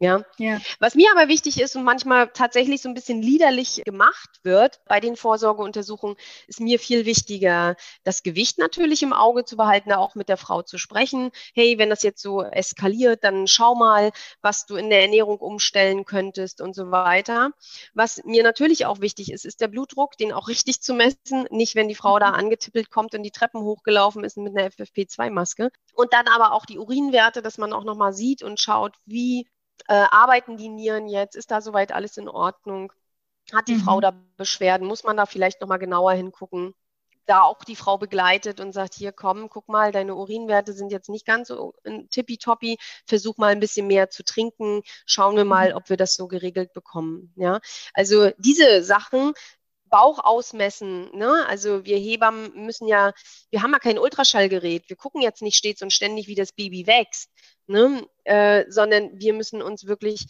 [0.00, 0.06] Mhm.
[0.06, 0.24] Ja?
[0.38, 0.60] ja.
[0.78, 5.00] Was mir aber wichtig ist und manchmal tatsächlich so ein bisschen liederlich gemacht wird bei
[5.00, 10.28] den Vorsorgeuntersuchungen, ist mir viel wichtiger, das Gewicht natürlich im Auge zu behalten, auch mit
[10.28, 11.30] der Frau zu sprechen.
[11.54, 14.10] Hey, wenn das jetzt so eskaliert, dann schau mal,
[14.40, 17.50] was du in der Ernährung umstellen könntest und so weiter.
[17.94, 21.46] Was mir natürlich auch wichtig ist, ist der Blutdruck, den auch richtig zu messen.
[21.50, 25.70] Nicht, wenn die Frau da angetippelt kommt und die Treppen hochgelaufen ist mit einer FFP2-Maske.
[25.94, 29.46] Und dann aber auch die Urinwerte, dass man auch nochmal sieht und schaut, wie
[29.88, 31.36] äh, arbeiten die Nieren jetzt?
[31.36, 32.92] Ist da soweit alles in Ordnung?
[33.52, 33.80] Hat die mhm.
[33.80, 34.86] Frau da Beschwerden?
[34.86, 36.74] Muss man da vielleicht nochmal genauer hingucken?
[37.26, 41.08] Da auch die Frau begleitet und sagt, hier komm, guck mal, deine Urinwerte sind jetzt
[41.08, 41.74] nicht ganz so
[42.10, 45.76] tippitoppi, versuch mal ein bisschen mehr zu trinken, schauen wir mal, mhm.
[45.76, 47.32] ob wir das so geregelt bekommen.
[47.36, 47.60] Ja,
[47.94, 49.32] also diese Sachen
[49.90, 51.10] Bauch ausmessen.
[51.16, 51.44] Ne?
[51.46, 53.12] Also wir Hebammen müssen ja,
[53.50, 54.88] wir haben ja kein Ultraschallgerät.
[54.88, 57.30] Wir gucken jetzt nicht stets und ständig, wie das Baby wächst,
[57.66, 58.06] ne?
[58.24, 60.26] Äh, sondern wir müssen uns wirklich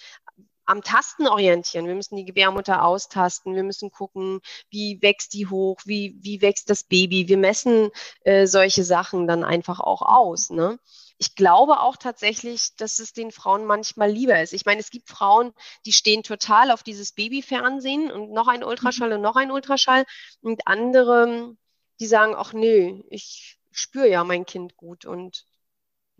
[0.71, 1.87] am Tasten orientieren.
[1.87, 3.55] Wir müssen die Gebärmutter austasten.
[3.55, 7.29] Wir müssen gucken, wie wächst die hoch, wie, wie wächst das Baby.
[7.29, 7.91] Wir messen
[8.25, 10.51] äh, solche Sachen dann einfach auch aus.
[10.51, 10.79] Ne?
[11.21, 14.55] ich glaube auch tatsächlich, dass es den Frauen manchmal lieber ist.
[14.55, 15.53] Ich meine, es gibt Frauen,
[15.85, 20.07] die stehen total auf dieses Babyfernsehen und noch ein Ultraschall und noch ein Ultraschall
[20.41, 21.55] und andere,
[22.01, 25.45] die sagen, ach nö, ich spüre ja mein Kind gut und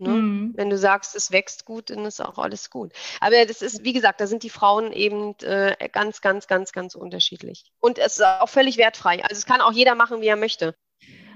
[0.01, 0.09] Ne?
[0.09, 0.53] Mhm.
[0.55, 2.91] Wenn du sagst, es wächst gut, dann ist auch alles gut.
[3.19, 6.95] Aber das ist, wie gesagt, da sind die Frauen eben äh, ganz, ganz, ganz, ganz
[6.95, 7.71] unterschiedlich.
[7.79, 9.23] Und es ist auch völlig wertfrei.
[9.23, 10.75] Also es kann auch jeder machen, wie er möchte.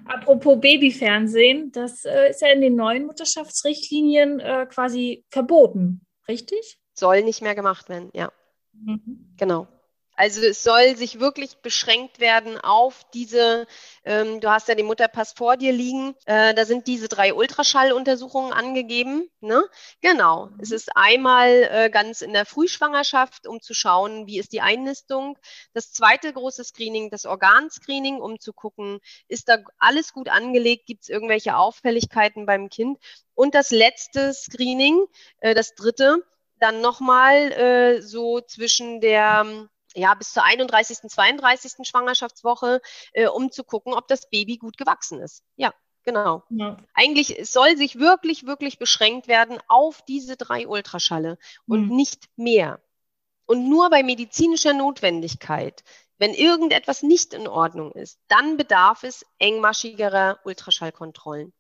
[0.06, 6.80] Apropos Babyfernsehen, das äh, ist ja in den neuen Mutterschaftsrichtlinien äh, quasi verboten, richtig?
[6.94, 8.32] Soll nicht mehr gemacht werden, ja.
[8.74, 9.34] Mhm.
[9.38, 9.68] Genau.
[10.16, 13.68] Also es soll sich wirklich beschränkt werden auf diese,
[14.06, 18.54] ähm, du hast ja den Mutterpass vor dir liegen, äh, da sind diese drei Ultraschalluntersuchungen
[18.54, 19.30] angegeben.
[19.42, 19.64] Ne?
[20.02, 20.50] Genau.
[20.60, 25.38] Es ist einmal äh, ganz in der Frühschwangerschaft, um zu schauen, wie ist die Einnistung.
[25.74, 31.04] Das zweite große Screening, das Organscreening, um zu gucken, ist da alles gut angelegt, gibt
[31.04, 33.00] es irgendwelche Auffälligkeiten beim Kind.
[33.34, 35.06] Und das letzte Screening,
[35.42, 36.24] äh, das dritte,
[36.60, 41.88] dann nochmal äh, so zwischen der ja, bis zur 31., 32.
[41.88, 42.82] Schwangerschaftswoche,
[43.14, 45.44] äh, um zu gucken, ob das Baby gut gewachsen ist.
[45.56, 46.44] Ja, genau.
[46.50, 46.78] Ja.
[46.94, 51.96] Eigentlich soll sich wirklich, wirklich beschränkt werden auf diese drei Ultraschalle und mhm.
[51.96, 52.82] nicht mehr.
[53.46, 55.84] Und nur bei medizinischer Notwendigkeit,
[56.18, 61.54] wenn irgendetwas nicht in Ordnung ist, dann bedarf es engmaschigerer Ultraschallkontrollen.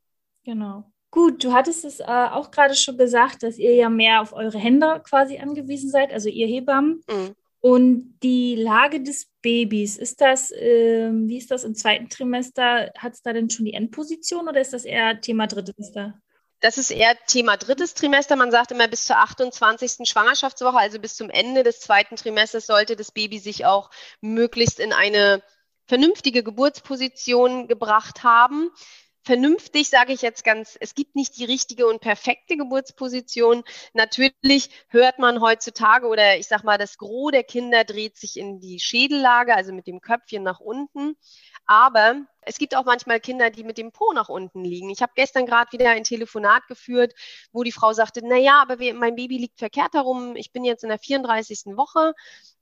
[0.43, 0.91] Genau.
[1.11, 4.57] Gut, du hattest es äh, auch gerade schon gesagt, dass ihr ja mehr auf eure
[4.57, 7.03] Hände quasi angewiesen seid, also ihr Hebammen.
[7.09, 7.35] Mhm.
[7.65, 12.91] Und die Lage des Babys, ist das, äh, wie ist das im zweiten Trimester?
[12.95, 16.13] Hat es da denn schon die Endposition oder ist das eher Thema drittes Trimester?
[16.59, 18.35] Das ist eher Thema drittes Trimester.
[18.35, 20.07] Man sagt immer bis zur 28.
[20.07, 23.89] Schwangerschaftswoche, also bis zum Ende des zweiten Trimesters, sollte das Baby sich auch
[24.21, 25.41] möglichst in eine
[25.87, 28.69] vernünftige Geburtsposition gebracht haben
[29.25, 33.63] vernünftig sage ich jetzt ganz, es gibt nicht die richtige und perfekte Geburtsposition.
[33.93, 38.59] Natürlich hört man heutzutage oder ich sag mal, das Gros der Kinder dreht sich in
[38.59, 41.15] die Schädellage, also mit dem Köpfchen nach unten.
[41.65, 44.89] Aber es gibt auch manchmal Kinder, die mit dem Po nach unten liegen.
[44.89, 47.13] Ich habe gestern gerade wieder ein Telefonat geführt,
[47.51, 50.35] wo die Frau sagte, na ja, aber mein Baby liegt verkehrt herum.
[50.35, 51.75] Ich bin jetzt in der 34.
[51.75, 52.13] Woche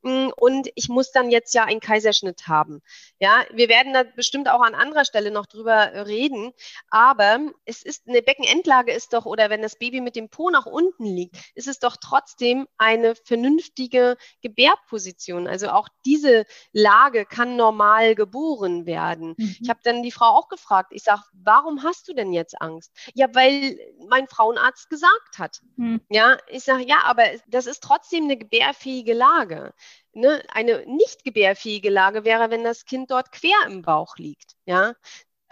[0.02, 2.82] mm, und ich muss dann jetzt ja einen Kaiserschnitt haben.
[3.20, 6.54] Ja, wir werden da bestimmt auch an anderer Stelle noch drüber reden,
[6.90, 10.66] aber es ist eine Beckenendlage ist doch oder wenn das Baby mit dem Po nach
[10.66, 15.48] unten liegt, ist es doch trotzdem eine vernünftige Gebärposition.
[15.48, 19.36] Also auch diese Lage kann normal geboren werden.
[19.38, 19.58] Mhm.
[19.62, 20.92] Ich habe dann die Frau auch gefragt.
[20.92, 22.92] Ich sage, warum hast du denn jetzt Angst?
[23.16, 25.62] Ja, weil mein Frauenarzt gesagt hat.
[25.78, 26.00] Hm.
[26.10, 29.74] Ja, ich sage, ja, aber das ist trotzdem eine gebärfähige Lage.
[30.14, 30.44] Ne?
[30.50, 34.54] Eine nicht gebärfähige Lage wäre, wenn das Kind dort quer im Bauch liegt.
[34.66, 34.94] Ja,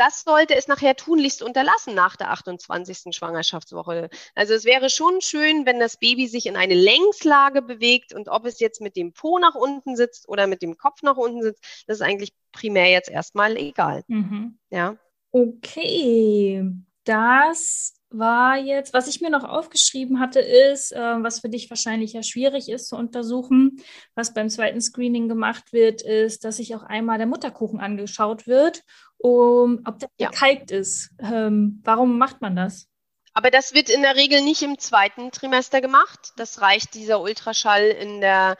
[0.01, 3.15] das sollte es nachher tunlichst unterlassen nach der 28.
[3.15, 4.09] Schwangerschaftswoche.
[4.33, 8.47] Also es wäre schon schön, wenn das Baby sich in eine Längslage bewegt und ob
[8.47, 11.85] es jetzt mit dem Po nach unten sitzt oder mit dem Kopf nach unten sitzt,
[11.85, 14.03] das ist eigentlich primär jetzt erstmal egal.
[14.07, 14.57] Mhm.
[14.71, 14.97] Ja.
[15.31, 16.65] Okay,
[17.03, 22.13] das war jetzt, was ich mir noch aufgeschrieben hatte, ist, äh, was für dich wahrscheinlich
[22.13, 23.77] ja schwierig ist zu untersuchen,
[24.15, 28.83] was beim zweiten Screening gemacht wird, ist, dass sich auch einmal der Mutterkuchen angeschaut wird,
[29.21, 30.29] um, ob der ja.
[30.29, 31.11] kalkt ist.
[31.19, 32.87] Ähm, warum macht man das?
[33.33, 36.33] Aber das wird in der Regel nicht im zweiten Trimester gemacht.
[36.35, 38.57] Das reicht dieser Ultraschall in der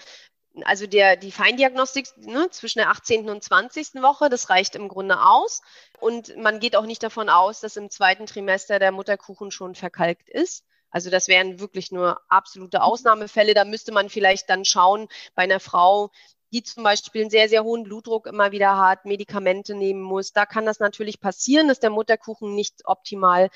[0.66, 3.30] also der, die Feindiagnostik ne, zwischen der 18.
[3.30, 4.02] und 20.
[4.02, 5.62] Woche, das reicht im Grunde aus.
[6.00, 10.30] Und man geht auch nicht davon aus, dass im zweiten Trimester der Mutterkuchen schon verkalkt
[10.30, 10.66] ist.
[10.90, 13.54] Also das wären wirklich nur absolute Ausnahmefälle.
[13.54, 16.12] Da müsste man vielleicht dann schauen bei einer Frau,
[16.52, 20.34] die zum Beispiel einen sehr, sehr hohen Blutdruck immer wieder hat, Medikamente nehmen muss.
[20.34, 23.50] Da kann das natürlich passieren, dass der Mutterkuchen nicht optimal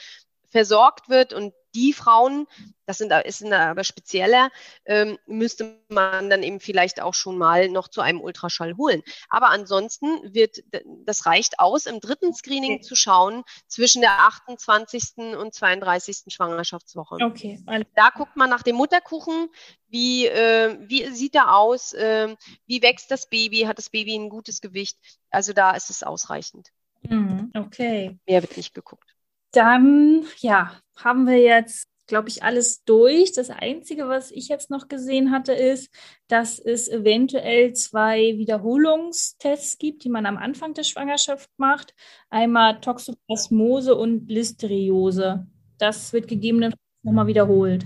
[0.55, 2.47] versorgt wird und die Frauen,
[2.85, 4.49] das sind, ist aber spezieller,
[4.85, 9.03] ähm, müsste man dann eben vielleicht auch schon mal noch zu einem Ultraschall holen.
[9.27, 10.63] Aber ansonsten wird,
[11.03, 12.83] das reicht aus, im dritten Screening okay.
[12.83, 15.35] zu schauen zwischen der 28.
[15.37, 16.33] und 32.
[16.33, 17.17] Schwangerschaftswoche.
[17.21, 17.61] Okay.
[17.95, 19.49] Da guckt man nach dem Mutterkuchen,
[19.89, 22.33] wie, äh, wie sieht er aus, äh,
[22.65, 24.97] wie wächst das Baby, hat das Baby ein gutes Gewicht.
[25.31, 26.69] Also da ist es ausreichend.
[27.01, 27.51] Mhm.
[27.53, 28.17] Okay.
[28.25, 29.14] Mehr wird nicht geguckt.
[29.55, 33.31] Dann, ja, haben wir jetzt, glaube ich, alles durch.
[33.31, 35.89] Das Einzige, was ich jetzt noch gesehen hatte, ist,
[36.27, 41.93] dass es eventuell zwei Wiederholungstests gibt, die man am Anfang der Schwangerschaft macht.
[42.29, 45.47] Einmal Toxoplasmose und Listeriose.
[45.77, 47.85] Das wird gegebenenfalls nochmal wiederholt.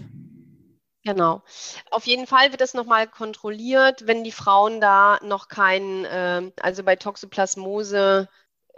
[1.03, 1.43] Genau.
[1.91, 6.83] Auf jeden Fall wird das nochmal kontrolliert, wenn die Frauen da noch keinen, äh, also
[6.83, 8.27] bei Toxoplasmose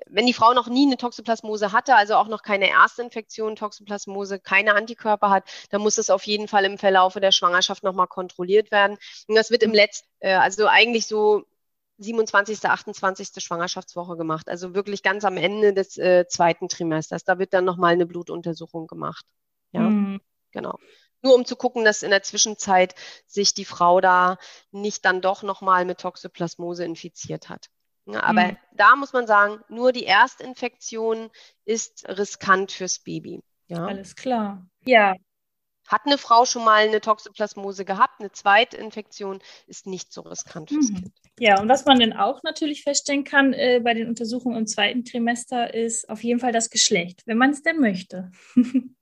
[0.07, 4.75] wenn die Frau noch nie eine Toxoplasmose hatte, also auch noch keine Erstinfektion, Toxoplasmose, keine
[4.75, 8.97] Antikörper hat, dann muss das auf jeden Fall im Verlaufe der Schwangerschaft nochmal kontrolliert werden.
[9.27, 11.43] Und das wird im letzten, äh, also eigentlich so
[11.99, 13.43] 27., 28.
[13.43, 17.23] Schwangerschaftswoche gemacht, also wirklich ganz am Ende des äh, zweiten Trimesters.
[17.23, 19.25] Da wird dann nochmal eine Blutuntersuchung gemacht.
[19.71, 20.19] Ja, mhm.
[20.51, 20.77] genau.
[21.21, 22.95] Nur um zu gucken, dass in der Zwischenzeit
[23.27, 24.37] sich die Frau da
[24.71, 27.69] nicht dann doch nochmal mit Toxoplasmose infiziert hat.
[28.05, 28.57] Ja, aber mhm.
[28.73, 31.29] da muss man sagen, nur die Erstinfektion
[31.65, 33.41] ist riskant fürs Baby.
[33.67, 33.85] Ja.
[33.85, 34.65] Alles klar.
[34.85, 35.15] Ja.
[35.87, 40.89] Hat eine Frau schon mal eine Toxoplasmose gehabt, eine Zweitinfektion ist nicht so riskant fürs
[40.89, 40.95] mhm.
[40.95, 41.13] Kind.
[41.39, 45.03] Ja, und was man dann auch natürlich feststellen kann äh, bei den Untersuchungen im zweiten
[45.03, 48.31] Trimester, ist auf jeden Fall das Geschlecht, wenn man es denn möchte.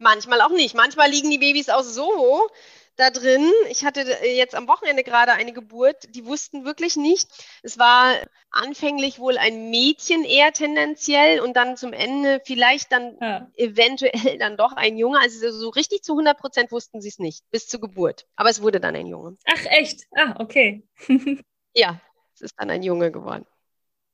[0.00, 0.74] Manchmal auch nicht.
[0.74, 2.48] Manchmal liegen die Babys auch so,
[2.96, 3.50] da drin.
[3.70, 7.28] Ich hatte äh, jetzt am Wochenende gerade eine Geburt, die wussten wirklich nicht.
[7.62, 8.14] Es war
[8.50, 13.50] anfänglich wohl ein Mädchen eher tendenziell und dann zum Ende vielleicht dann ja.
[13.56, 15.18] eventuell dann doch ein Junge.
[15.20, 18.26] Also so richtig zu 100 Prozent wussten sie es nicht bis zur Geburt.
[18.36, 19.36] Aber es wurde dann ein Junge.
[19.46, 20.04] Ach echt?
[20.12, 20.86] Ah, okay.
[21.74, 22.00] ja,
[22.34, 23.46] es ist dann ein Junge geworden.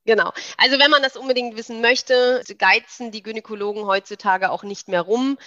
[0.07, 0.33] Genau.
[0.57, 5.39] Also wenn man das unbedingt wissen möchte, geizen die Gynäkologen heutzutage auch nicht mehr rum.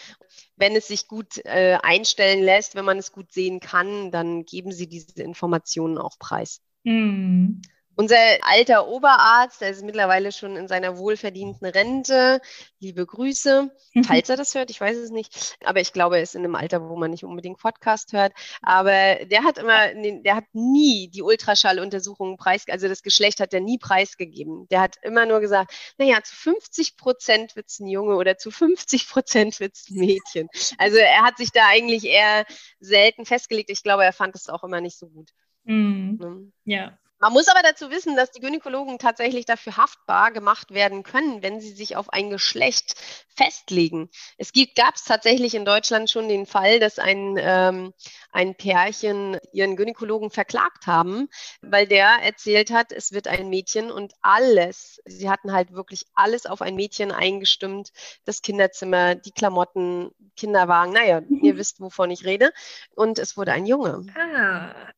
[0.56, 4.72] Wenn es sich gut äh, einstellen lässt, wenn man es gut sehen kann, dann geben
[4.72, 6.62] sie diese Informationen auch preis.
[6.84, 7.62] Mhm.
[7.95, 12.41] Unser alter Oberarzt, der ist mittlerweile schon in seiner wohlverdienten Rente.
[12.79, 14.03] Liebe Grüße, mhm.
[14.03, 15.57] falls er das hört, ich weiß es nicht.
[15.63, 18.33] Aber ich glaube, er ist in einem Alter, wo man nicht unbedingt Podcast hört.
[18.61, 18.91] Aber
[19.25, 23.77] der hat immer, der hat nie die Ultraschalluntersuchungen preis, also das Geschlecht hat er nie
[23.77, 24.67] preisgegeben.
[24.69, 28.49] Der hat immer nur gesagt, naja, zu 50 Prozent wird es ein Junge oder zu
[28.49, 30.47] 50 Prozent wird es ein Mädchen.
[30.77, 32.45] Also er hat sich da eigentlich eher
[32.79, 33.69] selten festgelegt.
[33.69, 35.29] Ich glaube, er fand es auch immer nicht so gut.
[35.65, 36.51] Mhm.
[36.65, 36.97] Ja.
[37.24, 41.61] Man muss aber dazu wissen, dass die Gynäkologen tatsächlich dafür haftbar gemacht werden können, wenn
[41.61, 42.95] sie sich auf ein Geschlecht
[43.30, 44.09] festlegen.
[44.38, 47.93] Es gab es tatsächlich in Deutschland schon den Fall, dass ein, ähm,
[48.34, 51.30] ein Pärchen ihren Gynäkologen verklagt haben,
[51.61, 56.45] weil der erzählt hat, es wird ein Mädchen und alles, sie hatten halt wirklich alles
[56.45, 57.93] auf ein Mädchen eingestimmt,
[58.26, 62.51] das Kinderzimmer, die Klamotten, Kinderwagen, naja, ihr wisst, wovon ich rede.
[62.97, 64.07] Und es wurde ein Junge.
[64.13, 64.91] Ah.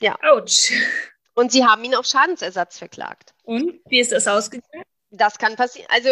[0.00, 0.16] Ja.
[0.22, 0.72] Autsch.
[1.34, 3.34] Und sie haben ihn auf Schadensersatz verklagt.
[3.44, 4.84] Und wie ist das ausgegangen?
[5.10, 5.88] Das kann passieren.
[5.90, 6.08] Also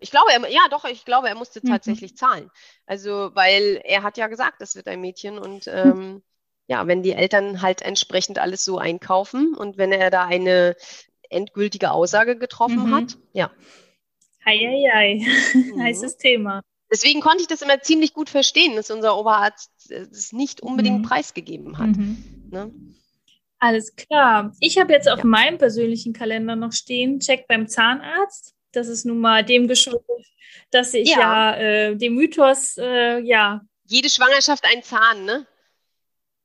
[0.00, 1.70] ich glaube, er, ja doch, ich glaube, er musste mhm.
[1.70, 2.50] tatsächlich zahlen.
[2.86, 6.22] Also, weil er hat ja gesagt, es wird ein Mädchen und ähm,
[6.66, 10.76] ja, wenn die Eltern halt entsprechend alles so einkaufen und wenn er da eine
[11.30, 12.94] endgültige Aussage getroffen mhm.
[12.94, 13.50] hat, ja.
[14.44, 15.82] Eieiei, mhm.
[15.82, 16.62] heißes Thema.
[16.90, 21.02] Deswegen konnte ich das immer ziemlich gut verstehen, dass unser Oberarzt es nicht unbedingt mhm.
[21.02, 21.88] preisgegeben hat.
[21.88, 22.48] Mhm.
[22.50, 22.72] Ne?
[23.58, 24.52] Alles klar.
[24.60, 25.24] Ich habe jetzt auf ja.
[25.24, 28.54] meinem persönlichen Kalender noch stehen, Check beim Zahnarzt.
[28.72, 30.04] Das ist nun mal dem geschuldet,
[30.70, 33.62] dass ich ja, ja äh, dem Mythos, äh, ja.
[33.86, 35.46] Jede Schwangerschaft ein Zahn, ne?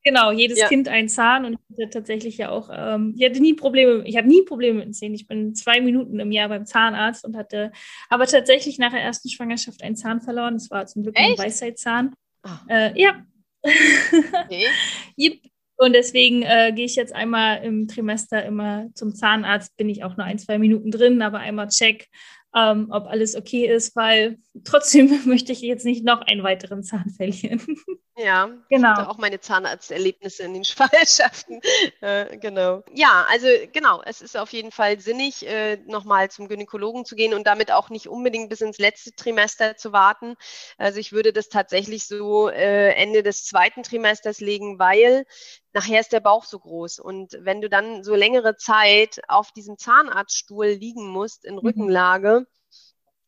[0.06, 0.68] Genau, jedes ja.
[0.68, 4.18] Kind ein Zahn und ich hatte tatsächlich ja auch, ähm, ich hatte nie Probleme, ich
[4.18, 5.16] habe nie Probleme mit den Zähnen.
[5.16, 7.72] Ich bin zwei Minuten im Jahr beim Zahnarzt und hatte
[8.10, 10.56] aber tatsächlich nach der ersten Schwangerschaft einen Zahn verloren.
[10.56, 12.14] Das war zum Glück ein Weisheitszahn.
[12.44, 12.50] Oh.
[12.70, 13.26] Äh, ja.
[13.64, 14.68] Okay.
[15.84, 20.16] Und deswegen äh, gehe ich jetzt einmal im Trimester immer zum Zahnarzt, bin ich auch
[20.16, 22.08] nur ein, zwei Minuten drin, aber einmal check,
[22.56, 27.10] ähm, ob alles okay ist, weil trotzdem möchte ich jetzt nicht noch einen weiteren Zahn
[27.10, 27.62] verlieren.
[28.16, 28.92] Ja, Genau.
[28.92, 31.62] Ich hatte auch meine Zahnarzterlebnisse in den Schwangerschaften.
[32.00, 32.84] Äh, genau.
[32.94, 37.34] Ja, also genau, es ist auf jeden Fall sinnig, äh, nochmal zum Gynäkologen zu gehen
[37.34, 40.36] und damit auch nicht unbedingt bis ins letzte Trimester zu warten.
[40.78, 45.26] Also ich würde das tatsächlich so äh, Ende des zweiten Trimesters legen, weil
[45.74, 47.00] nachher ist der Bauch so groß.
[47.00, 51.60] Und wenn du dann so längere Zeit auf diesem Zahnarztstuhl liegen musst in Mhm.
[51.60, 52.46] Rückenlage,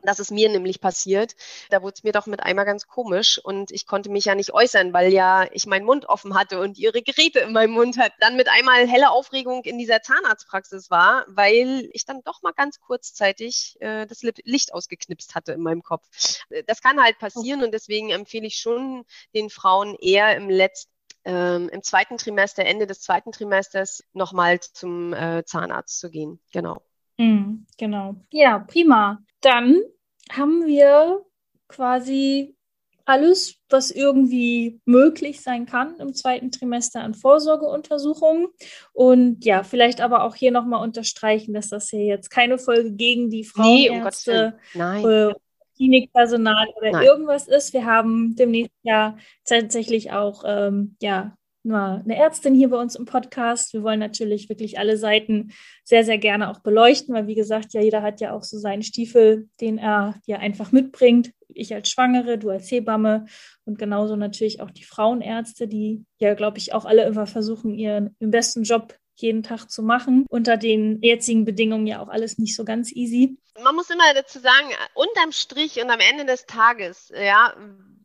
[0.04, 1.36] das ist mir nämlich passiert.
[1.72, 4.54] Da wurde es mir doch mit einmal ganz komisch und ich konnte mich ja nicht
[4.54, 8.12] äußern, weil ja ich meinen Mund offen hatte und ihre Geräte in meinem Mund hat.
[8.20, 12.80] Dann mit einmal helle Aufregung in dieser Zahnarztpraxis war, weil ich dann doch mal ganz
[12.80, 16.08] kurzzeitig äh, das Licht ausgeknipst hatte in meinem Kopf.
[16.50, 20.91] Äh, Das kann halt passieren und deswegen empfehle ich schon den Frauen eher im letzten
[21.26, 26.40] ähm, im zweiten Trimester, Ende des zweiten Trimesters, nochmal zum äh, Zahnarzt zu gehen.
[26.54, 26.82] Genau.
[27.18, 28.16] Mhm, genau.
[28.32, 29.20] Ja, prima.
[29.42, 29.82] Dann
[30.32, 31.24] haben wir
[31.68, 32.56] quasi
[33.06, 38.48] alles, was irgendwie möglich sein kann im zweiten Trimester an Vorsorgeuntersuchungen.
[38.94, 43.30] Und ja, vielleicht aber auch hier nochmal unterstreichen, dass das hier jetzt keine Folge gegen
[43.30, 43.98] die Nee, um.
[43.98, 45.06] Frauenärzte Nein.
[45.06, 45.34] äh,
[45.76, 47.06] Klinikpersonal oder Nein.
[47.06, 47.74] irgendwas ist.
[47.74, 53.06] Wir haben demnächst ja tatsächlich auch ähm, ja, nur eine Ärztin hier bei uns im
[53.06, 53.74] Podcast.
[53.74, 55.52] Wir wollen natürlich wirklich alle Seiten
[55.84, 58.84] sehr, sehr gerne auch beleuchten, weil wie gesagt, ja, jeder hat ja auch so seinen
[58.84, 61.32] Stiefel, den er ja einfach mitbringt.
[61.50, 63.26] Ich als Schwangere, du als Hebamme
[63.66, 68.16] und genauso natürlich auch die Frauenärzte, die ja, glaube ich, auch alle immer versuchen, ihren,
[68.20, 70.26] ihren besten Job jeden Tag zu machen.
[70.30, 73.38] Unter den jetzigen Bedingungen ja auch alles nicht so ganz easy.
[73.63, 77.55] Man muss immer dazu sagen, unterm Strich und am Ende des Tages, ja,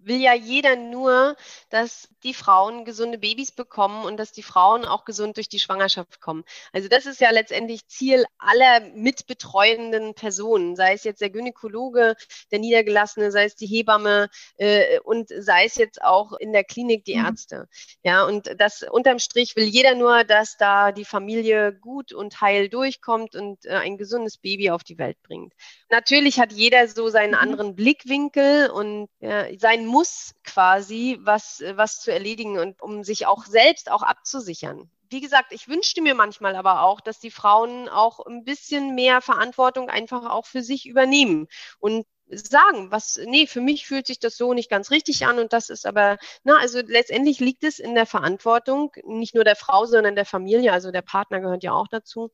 [0.04, 1.36] will ja jeder nur,
[1.70, 6.20] dass die Frauen gesunde Babys bekommen und dass die Frauen auch gesund durch die Schwangerschaft
[6.20, 6.44] kommen.
[6.72, 12.14] Also das ist ja letztendlich Ziel aller mitbetreuenden Personen, sei es jetzt der Gynäkologe,
[12.50, 17.04] der Niedergelassene, sei es die Hebamme äh, und sei es jetzt auch in der Klinik
[17.04, 17.24] die Mhm.
[17.24, 17.68] Ärzte.
[18.02, 22.68] Ja, und das unterm Strich will jeder nur, dass da die Familie gut und heil
[22.68, 25.52] durchkommt und äh, ein gesundes Baby auf die Welt bringt.
[25.90, 27.34] Natürlich hat jeder so seinen Mhm.
[27.34, 33.26] anderen Blickwinkel und ja, sein Muss quasi, was, äh, was zu erledigen und um sich
[33.26, 34.90] auch selbst auch abzusichern.
[35.10, 39.20] Wie gesagt, ich wünschte mir manchmal aber auch, dass die Frauen auch ein bisschen mehr
[39.20, 41.48] Verantwortung einfach auch für sich übernehmen
[41.80, 45.52] und sagen, was, nee, für mich fühlt sich das so nicht ganz richtig an und
[45.52, 49.84] das ist aber, na, also letztendlich liegt es in der Verantwortung, nicht nur der Frau,
[49.86, 52.30] sondern der Familie, also der Partner gehört ja auch dazu.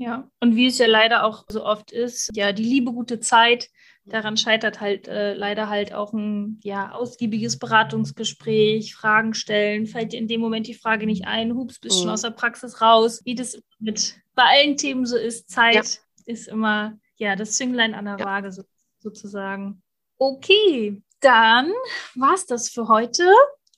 [0.00, 3.68] Ja, und wie es ja leider auch so oft ist, ja, die liebe gute Zeit,
[4.06, 10.18] daran scheitert halt äh, leider halt auch ein ja, ausgiebiges Beratungsgespräch, Fragen stellen, fällt dir
[10.18, 12.14] in dem Moment die Frage nicht ein, hups, bist schon Mhm.
[12.14, 16.98] aus der Praxis raus, wie das mit bei allen Themen so ist, Zeit ist immer
[17.16, 18.24] ja das Zünglein an der Ja.
[18.24, 18.62] Waage so,
[19.00, 19.82] sozusagen.
[20.16, 21.70] Okay, dann
[22.14, 23.30] war's das für heute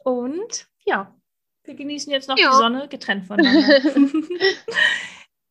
[0.04, 1.12] und ja,
[1.64, 2.50] wir genießen jetzt noch Ja.
[2.52, 3.80] die Sonne getrennt voneinander.